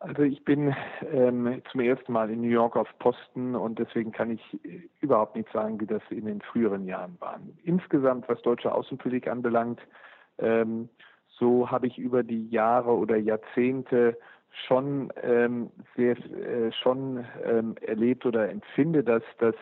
Also 0.00 0.22
ich 0.22 0.42
bin 0.46 0.74
ähm, 1.12 1.60
zum 1.70 1.80
ersten 1.80 2.12
Mal 2.12 2.30
in 2.30 2.40
New 2.40 2.48
York 2.48 2.74
auf 2.74 2.88
Posten 2.98 3.54
und 3.54 3.78
deswegen 3.78 4.12
kann 4.12 4.30
ich 4.30 4.64
äh, 4.64 4.88
überhaupt 5.00 5.36
nicht 5.36 5.52
sagen, 5.52 5.78
wie 5.78 5.86
das 5.86 6.02
in 6.08 6.24
den 6.24 6.40
früheren 6.40 6.86
Jahren 6.86 7.16
war. 7.20 7.38
Insgesamt, 7.64 8.26
was 8.26 8.40
deutsche 8.40 8.72
Außenpolitik 8.72 9.28
anbelangt, 9.28 9.78
ähm, 10.38 10.88
so 11.28 11.70
habe 11.70 11.86
ich 11.86 11.98
über 11.98 12.22
die 12.22 12.48
Jahre 12.48 12.92
oder 12.92 13.16
Jahrzehnte 13.16 14.16
schon 14.66 15.12
ähm, 15.22 15.70
sehr 15.96 16.16
äh, 16.16 16.72
schon 16.72 17.26
ähm, 17.44 17.76
erlebt 17.82 18.24
oder 18.24 18.48
empfinde, 18.48 19.04
dass 19.04 19.22
dass 19.38 19.54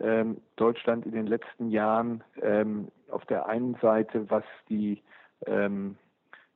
ähm, 0.00 0.36
Deutschland 0.56 1.06
in 1.06 1.12
den 1.12 1.26
letzten 1.26 1.70
Jahren 1.70 2.22
ähm, 2.42 2.88
auf 3.10 3.24
der 3.24 3.46
einen 3.46 3.74
Seite, 3.80 4.30
was 4.30 4.44
die 4.68 5.02
ähm, 5.46 5.96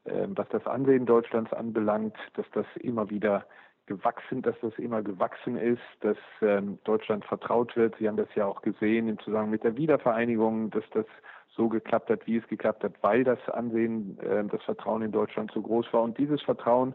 was 0.04 0.48
das 0.48 0.66
Ansehen 0.66 1.06
Deutschlands 1.06 1.52
anbelangt, 1.52 2.16
dass 2.34 2.46
das 2.52 2.66
immer 2.80 3.08
wieder 3.10 3.46
gewachsen, 3.86 4.42
dass 4.42 4.54
das 4.60 4.76
immer 4.78 5.02
gewachsen 5.02 5.56
ist, 5.56 5.82
dass 6.00 6.16
ähm, 6.40 6.78
Deutschland 6.84 7.24
vertraut 7.24 7.76
wird. 7.76 7.96
Sie 7.98 8.08
haben 8.08 8.16
das 8.16 8.32
ja 8.34 8.46
auch 8.46 8.62
gesehen 8.62 9.08
im 9.08 9.18
Zusammenhang 9.18 9.50
mit 9.50 9.64
der 9.64 9.76
Wiedervereinigung, 9.76 10.70
dass 10.70 10.84
das 10.92 11.06
so 11.54 11.68
geklappt 11.68 12.08
hat, 12.10 12.26
wie 12.26 12.36
es 12.36 12.46
geklappt 12.48 12.84
hat, 12.84 12.94
weil 13.02 13.24
das 13.24 13.38
Ansehen, 13.48 14.18
äh, 14.20 14.44
das 14.44 14.62
Vertrauen 14.62 15.02
in 15.02 15.12
Deutschland 15.12 15.50
so 15.52 15.60
groß 15.60 15.92
war. 15.92 16.02
Und 16.02 16.16
dieses 16.16 16.40
Vertrauen, 16.42 16.94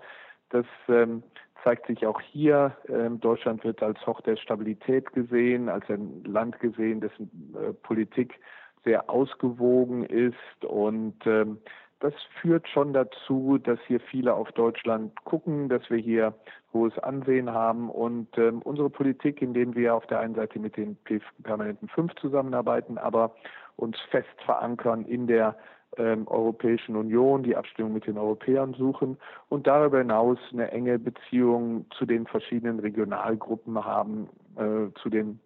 das 0.49 0.65
ähm, 0.87 1.23
zeigt 1.63 1.87
sich 1.87 2.05
auch 2.07 2.21
hier. 2.21 2.75
Ähm, 2.87 3.19
Deutschland 3.19 3.63
wird 3.63 3.83
als 3.83 4.05
Hoch 4.07 4.21
der 4.21 4.37
Stabilität 4.37 5.11
gesehen, 5.13 5.69
als 5.69 5.87
ein 5.89 6.23
Land 6.23 6.59
gesehen, 6.59 7.01
dessen 7.01 7.29
äh, 7.55 7.73
Politik 7.73 8.39
sehr 8.85 9.09
ausgewogen 9.09 10.03
ist 10.05 10.65
und 10.65 11.15
ähm, 11.25 11.57
das 11.99 12.13
führt 12.41 12.67
schon 12.67 12.93
dazu, 12.93 13.57
dass 13.57 13.79
hier 13.87 13.99
viele 13.99 14.33
auf 14.33 14.51
Deutschland 14.51 15.13
gucken, 15.23 15.69
dass 15.69 15.89
wir 15.89 15.97
hier 15.97 16.33
hohes 16.73 16.97
Ansehen 16.99 17.51
haben 17.51 17.89
und 17.89 18.27
ähm, 18.37 18.61
unsere 18.61 18.89
Politik, 18.89 19.41
indem 19.41 19.75
wir 19.75 19.95
auf 19.95 20.05
der 20.07 20.19
einen 20.19 20.35
Seite 20.35 20.59
mit 20.59 20.77
den 20.77 20.97
permanenten 21.43 21.87
fünf 21.87 22.13
zusammenarbeiten, 22.15 22.97
aber 22.97 23.35
uns 23.77 23.97
fest 24.11 24.29
verankern 24.45 25.05
in 25.05 25.27
der 25.27 25.55
ähm, 25.97 26.27
Europäischen 26.27 26.95
Union, 26.95 27.43
die 27.43 27.55
Abstimmung 27.55 27.93
mit 27.93 28.05
den 28.05 28.17
Europäern 28.17 28.73
suchen 28.73 29.17
und 29.49 29.65
darüber 29.65 29.99
hinaus 29.99 30.37
eine 30.51 30.69
enge 30.71 30.99
Beziehung 30.99 31.85
zu 31.97 32.05
den 32.05 32.27
verschiedenen 32.27 32.79
Regionalgruppen 32.79 33.83
haben, 33.83 34.29
äh, 34.57 34.93
zu 35.01 35.09
den 35.09 35.39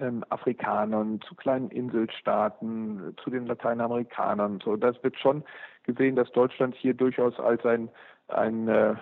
ähm, 0.00 0.24
Afrikanern, 0.28 1.20
zu 1.22 1.34
kleinen 1.34 1.70
Inselstaaten, 1.70 3.14
zu 3.22 3.30
den 3.30 3.46
Lateinamerikanern. 3.46 4.60
So, 4.64 4.76
das 4.76 5.02
wird 5.02 5.18
schon 5.18 5.42
gesehen, 5.84 6.16
dass 6.16 6.30
Deutschland 6.32 6.74
hier 6.74 6.94
durchaus 6.94 7.38
als 7.38 7.64
ein, 7.64 7.88
ein 8.28 8.68
äh, 8.68 8.94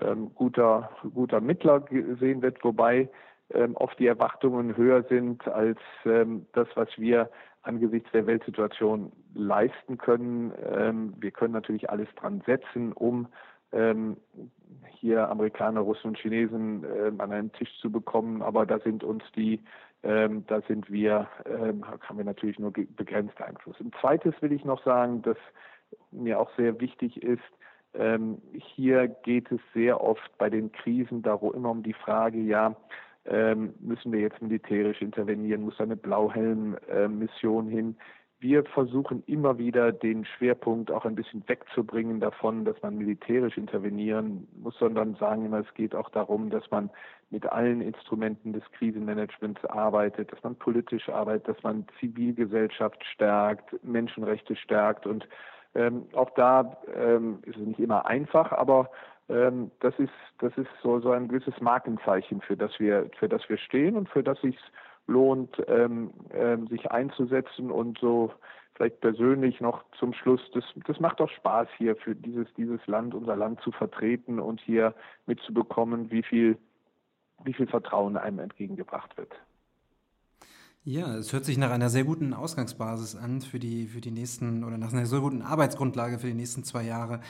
ähm, 0.00 0.30
guter, 0.34 0.90
guter 1.14 1.40
Mittler 1.40 1.80
gesehen 1.80 2.42
wird, 2.42 2.62
wobei 2.62 3.08
ähm, 3.54 3.76
oft 3.76 3.98
die 3.98 4.06
Erwartungen 4.06 4.76
höher 4.76 5.02
sind 5.04 5.46
als 5.48 5.78
ähm, 6.04 6.46
das, 6.52 6.68
was 6.74 6.88
wir 6.96 7.30
angesichts 7.62 8.10
der 8.12 8.26
Weltsituation 8.26 9.12
leisten 9.34 9.98
können. 9.98 10.52
Ähm, 10.70 11.14
wir 11.18 11.30
können 11.30 11.54
natürlich 11.54 11.90
alles 11.90 12.08
dran 12.16 12.42
setzen, 12.46 12.92
um 12.92 13.26
ähm, 13.72 14.16
hier 14.88 15.28
Amerikaner, 15.28 15.80
Russen 15.80 16.08
und 16.08 16.18
Chinesen 16.18 16.84
ähm, 16.84 17.20
an 17.20 17.32
einen 17.32 17.52
Tisch 17.52 17.70
zu 17.80 17.90
bekommen, 17.90 18.42
aber 18.42 18.66
da 18.66 18.78
sind 18.80 19.04
uns 19.04 19.22
die 19.34 19.60
ähm, 20.04 20.44
da 20.46 20.60
sind 20.62 20.90
wir, 20.90 21.26
ähm, 21.44 21.84
haben 21.84 22.18
wir 22.18 22.24
natürlich 22.24 22.58
nur 22.58 22.72
begrenzt 22.72 23.40
Einfluss. 23.42 23.80
Ein 23.80 23.92
zweites 24.00 24.34
will 24.40 24.52
ich 24.52 24.64
noch 24.64 24.82
sagen, 24.84 25.22
dass 25.22 25.36
mir 26.10 26.40
auch 26.40 26.50
sehr 26.56 26.80
wichtig 26.80 27.22
ist, 27.22 27.42
ähm, 27.94 28.40
hier 28.52 29.08
geht 29.08 29.50
es 29.50 29.60
sehr 29.74 30.00
oft 30.00 30.30
bei 30.38 30.50
den 30.50 30.70
Krisen 30.72 31.22
darum 31.22 31.54
immer 31.54 31.70
um 31.70 31.82
die 31.82 31.94
Frage, 31.94 32.38
ja, 32.38 32.76
ähm, 33.24 33.74
müssen 33.80 34.12
wir 34.12 34.20
jetzt 34.20 34.40
militärisch 34.40 35.02
intervenieren, 35.02 35.62
muss 35.62 35.80
eine 35.80 35.96
Blauhelm-Mission 35.96 37.68
hin? 37.68 37.96
Wir 38.40 38.64
versuchen 38.64 39.24
immer 39.26 39.58
wieder 39.58 39.90
den 39.90 40.24
Schwerpunkt 40.24 40.92
auch 40.92 41.04
ein 41.04 41.16
bisschen 41.16 41.42
wegzubringen 41.48 42.20
davon, 42.20 42.64
dass 42.64 42.80
man 42.82 42.96
militärisch 42.96 43.56
intervenieren 43.56 44.46
muss, 44.54 44.78
sondern 44.78 45.16
sagen 45.16 45.46
immer, 45.46 45.58
es 45.58 45.74
geht 45.74 45.94
auch 45.94 46.08
darum, 46.10 46.48
dass 46.48 46.70
man 46.70 46.88
mit 47.30 47.46
allen 47.46 47.80
Instrumenten 47.80 48.52
des 48.52 48.62
Krisenmanagements 48.72 49.64
arbeitet, 49.64 50.30
dass 50.30 50.42
man 50.44 50.54
politisch 50.54 51.08
arbeitet, 51.08 51.48
dass 51.48 51.62
man 51.64 51.84
Zivilgesellschaft 51.98 53.04
stärkt, 53.12 53.82
Menschenrechte 53.82 54.54
stärkt 54.54 55.04
und 55.04 55.28
ähm, 55.74 56.06
auch 56.14 56.30
da 56.30 56.76
ähm, 56.94 57.38
ist 57.44 57.56
es 57.56 57.66
nicht 57.66 57.80
immer 57.80 58.06
einfach, 58.06 58.52
aber 58.52 58.90
ähm, 59.28 59.70
das 59.80 59.94
ist 59.98 60.12
das 60.38 60.56
ist 60.56 60.70
so 60.82 61.00
so 61.00 61.10
ein 61.10 61.28
gewisses 61.28 61.60
Markenzeichen 61.60 62.40
für 62.40 62.56
das 62.56 62.78
wir 62.78 63.10
für 63.18 63.28
das 63.28 63.48
wir 63.48 63.58
stehen 63.58 63.96
und 63.96 64.08
für 64.08 64.22
das 64.22 64.40
sich 64.40 64.56
lohnt, 65.06 65.56
ähm, 65.68 66.12
ähm, 66.32 66.66
sich 66.68 66.90
einzusetzen 66.90 67.70
und 67.70 67.98
so 67.98 68.32
vielleicht 68.78 69.00
persönlich 69.00 69.60
noch 69.60 69.82
zum 69.98 70.14
Schluss, 70.14 70.40
das, 70.54 70.64
das 70.86 71.00
macht 71.00 71.18
doch 71.18 71.28
Spaß 71.28 71.68
hier 71.76 71.96
für 71.96 72.14
dieses, 72.14 72.46
dieses 72.54 72.86
Land, 72.86 73.12
unser 73.12 73.34
Land 73.34 73.60
zu 73.60 73.72
vertreten 73.72 74.38
und 74.38 74.60
hier 74.60 74.94
mitzubekommen, 75.26 76.12
wie 76.12 76.22
viel, 76.22 76.56
wie 77.42 77.52
viel 77.52 77.66
Vertrauen 77.66 78.16
einem 78.16 78.38
entgegengebracht 78.38 79.16
wird. 79.16 79.32
Ja, 80.90 81.16
es 81.16 81.34
hört 81.34 81.44
sich 81.44 81.58
nach 81.58 81.70
einer 81.70 81.90
sehr 81.90 82.04
guten 82.04 82.32
Ausgangsbasis 82.32 83.14
an 83.14 83.42
für 83.42 83.58
die, 83.58 83.88
für 83.88 84.00
die 84.00 84.10
nächsten 84.10 84.64
oder 84.64 84.78
nach 84.78 84.90
einer 84.90 85.04
sehr 85.04 85.20
guten 85.20 85.42
Arbeitsgrundlage 85.42 86.18
für 86.18 86.28
die 86.28 86.34
nächsten 86.34 86.64
zwei 86.64 86.82
Jahre. 86.82 87.20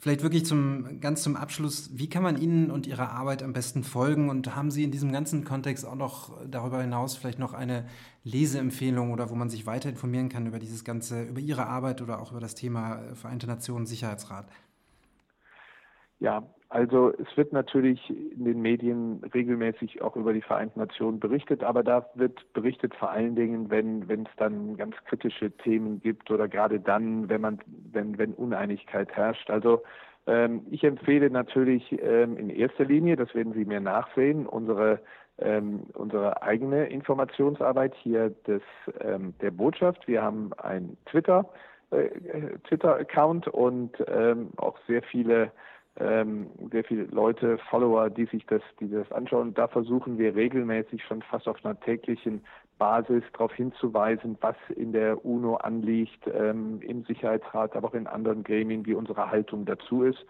Vielleicht 0.00 0.24
wirklich 0.24 0.44
zum, 0.44 0.98
ganz 1.00 1.22
zum 1.22 1.36
Abschluss, 1.36 1.90
wie 1.96 2.08
kann 2.08 2.24
man 2.24 2.42
Ihnen 2.42 2.72
und 2.72 2.88
Ihrer 2.88 3.10
Arbeit 3.12 3.44
am 3.44 3.52
besten 3.52 3.84
folgen 3.84 4.30
und 4.30 4.56
haben 4.56 4.72
Sie 4.72 4.82
in 4.82 4.90
diesem 4.90 5.12
ganzen 5.12 5.44
Kontext 5.44 5.86
auch 5.86 5.94
noch 5.94 6.36
darüber 6.48 6.82
hinaus 6.82 7.14
vielleicht 7.14 7.38
noch 7.38 7.54
eine 7.54 7.86
Leseempfehlung 8.24 9.12
oder 9.12 9.30
wo 9.30 9.36
man 9.36 9.48
sich 9.48 9.64
weiter 9.64 9.90
informieren 9.90 10.28
kann 10.28 10.48
über 10.48 10.58
dieses 10.58 10.82
ganze, 10.82 11.22
über 11.22 11.38
Ihre 11.38 11.68
Arbeit 11.68 12.02
oder 12.02 12.20
auch 12.20 12.32
über 12.32 12.40
das 12.40 12.56
Thema 12.56 12.98
Vereinte 13.14 13.46
Nationen 13.46 13.86
Sicherheitsrat? 13.86 14.48
Ja, 16.18 16.42
also 16.74 17.12
es 17.12 17.36
wird 17.36 17.52
natürlich 17.52 18.10
in 18.10 18.44
den 18.44 18.60
Medien 18.60 19.22
regelmäßig 19.32 20.02
auch 20.02 20.16
über 20.16 20.32
die 20.32 20.42
Vereinten 20.42 20.80
Nationen 20.80 21.20
berichtet, 21.20 21.62
aber 21.62 21.84
da 21.84 22.10
wird 22.16 22.52
berichtet 22.52 22.96
vor 22.96 23.12
allen 23.12 23.36
Dingen, 23.36 23.70
wenn 23.70 24.08
wenn 24.08 24.22
es 24.22 24.32
dann 24.38 24.76
ganz 24.76 24.96
kritische 25.04 25.52
Themen 25.52 26.00
gibt 26.02 26.32
oder 26.32 26.48
gerade 26.48 26.80
dann, 26.80 27.28
wenn 27.28 27.42
man 27.42 27.60
wenn 27.92 28.18
wenn 28.18 28.34
Uneinigkeit 28.34 29.12
herrscht. 29.12 29.50
Also 29.50 29.84
ähm, 30.26 30.66
ich 30.68 30.82
empfehle 30.82 31.30
natürlich 31.30 31.92
ähm, 32.02 32.36
in 32.36 32.50
erster 32.50 32.86
Linie, 32.86 33.14
das 33.14 33.32
werden 33.36 33.52
Sie 33.52 33.64
mir 33.64 33.78
nachsehen, 33.78 34.44
unsere 34.44 34.98
ähm, 35.38 35.84
unsere 35.92 36.42
eigene 36.42 36.86
Informationsarbeit 36.86 37.94
hier 38.02 38.30
des 38.48 38.62
ähm, 38.98 39.32
der 39.40 39.52
Botschaft. 39.52 40.08
Wir 40.08 40.22
haben 40.22 40.52
ein 40.54 40.96
Twitter 41.06 41.48
äh, 41.92 42.08
Twitter 42.66 42.96
Account 42.96 43.46
und 43.46 43.92
ähm, 44.08 44.48
auch 44.56 44.76
sehr 44.88 45.04
viele 45.04 45.52
ähm, 46.00 46.48
sehr 46.72 46.84
viele 46.84 47.04
Leute, 47.04 47.58
Follower, 47.70 48.10
die 48.10 48.26
sich 48.26 48.44
das, 48.46 48.62
die 48.80 48.90
das 48.90 49.10
anschauen. 49.12 49.54
Da 49.54 49.68
versuchen 49.68 50.18
wir 50.18 50.34
regelmäßig 50.34 51.04
schon 51.04 51.22
fast 51.22 51.46
auf 51.46 51.64
einer 51.64 51.78
täglichen 51.78 52.42
Basis 52.78 53.22
darauf 53.32 53.52
hinzuweisen, 53.52 54.36
was 54.40 54.56
in 54.74 54.92
der 54.92 55.24
UNO 55.24 55.56
anliegt, 55.56 56.26
ähm, 56.26 56.80
im 56.82 57.04
Sicherheitsrat, 57.04 57.76
aber 57.76 57.88
auch 57.88 57.94
in 57.94 58.08
anderen 58.08 58.42
Gremien, 58.42 58.84
wie 58.86 58.94
unsere 58.94 59.30
Haltung 59.30 59.64
dazu 59.64 60.02
ist. 60.02 60.24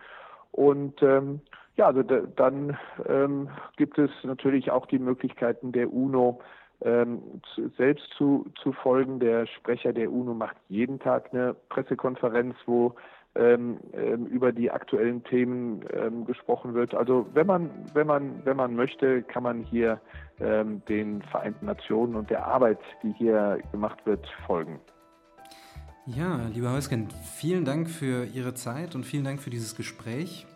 Und 0.53 1.03
ähm, 1.03 1.40
ja, 1.77 1.87
also 1.87 2.03
da, 2.03 2.20
dann 2.37 2.77
ähm, 3.09 3.48
gibt 3.77 3.98
es 3.98 4.11
natürlich 4.22 4.70
auch 4.70 4.87
die 4.87 4.98
Möglichkeiten 4.98 5.72
der 5.72 5.92
UNO, 5.92 6.40
ähm, 6.83 7.22
zu, 7.55 7.68
selbst 7.70 8.09
zu, 8.16 8.46
zu 8.62 8.72
folgen. 8.72 9.18
Der 9.18 9.46
Sprecher 9.46 9.92
der 9.92 10.12
UNO 10.12 10.35
macht 10.35 10.57
jeden 10.68 10.98
Tag 11.00 11.33
eine 11.33 11.55
Pressekonferenz, 11.70 12.55
wo 12.66 12.94
ähm, 13.36 13.78
ähm, 13.92 14.26
über 14.26 14.52
die 14.52 14.70
aktuellen 14.70 15.24
Themen 15.24 15.84
ähm, 15.92 16.24
gesprochen 16.24 16.74
wird. 16.74 16.94
Also 16.94 17.26
wenn 17.34 17.46
man, 17.46 17.70
wenn 17.92 18.06
man, 18.06 18.44
wenn 18.44 18.56
man 18.56 18.76
möchte, 18.76 19.22
kann 19.22 19.42
man 19.42 19.62
hier 19.62 20.00
ähm, 20.40 20.82
den 20.88 21.22
Vereinten 21.22 21.66
Nationen 21.66 22.14
und 22.14 22.30
der 22.30 22.46
Arbeit, 22.46 22.78
die 23.02 23.12
hier 23.18 23.58
gemacht 23.72 23.98
wird, 24.04 24.26
folgen. 24.46 24.78
Ja, 26.06 26.48
lieber 26.52 26.70
Häusken, 26.70 27.08
vielen 27.38 27.64
Dank 27.64 27.88
für 27.88 28.24
Ihre 28.26 28.54
Zeit 28.54 28.94
und 28.94 29.04
vielen 29.04 29.24
Dank 29.24 29.40
für 29.40 29.50
dieses 29.50 29.74
Gespräch. 29.74 30.46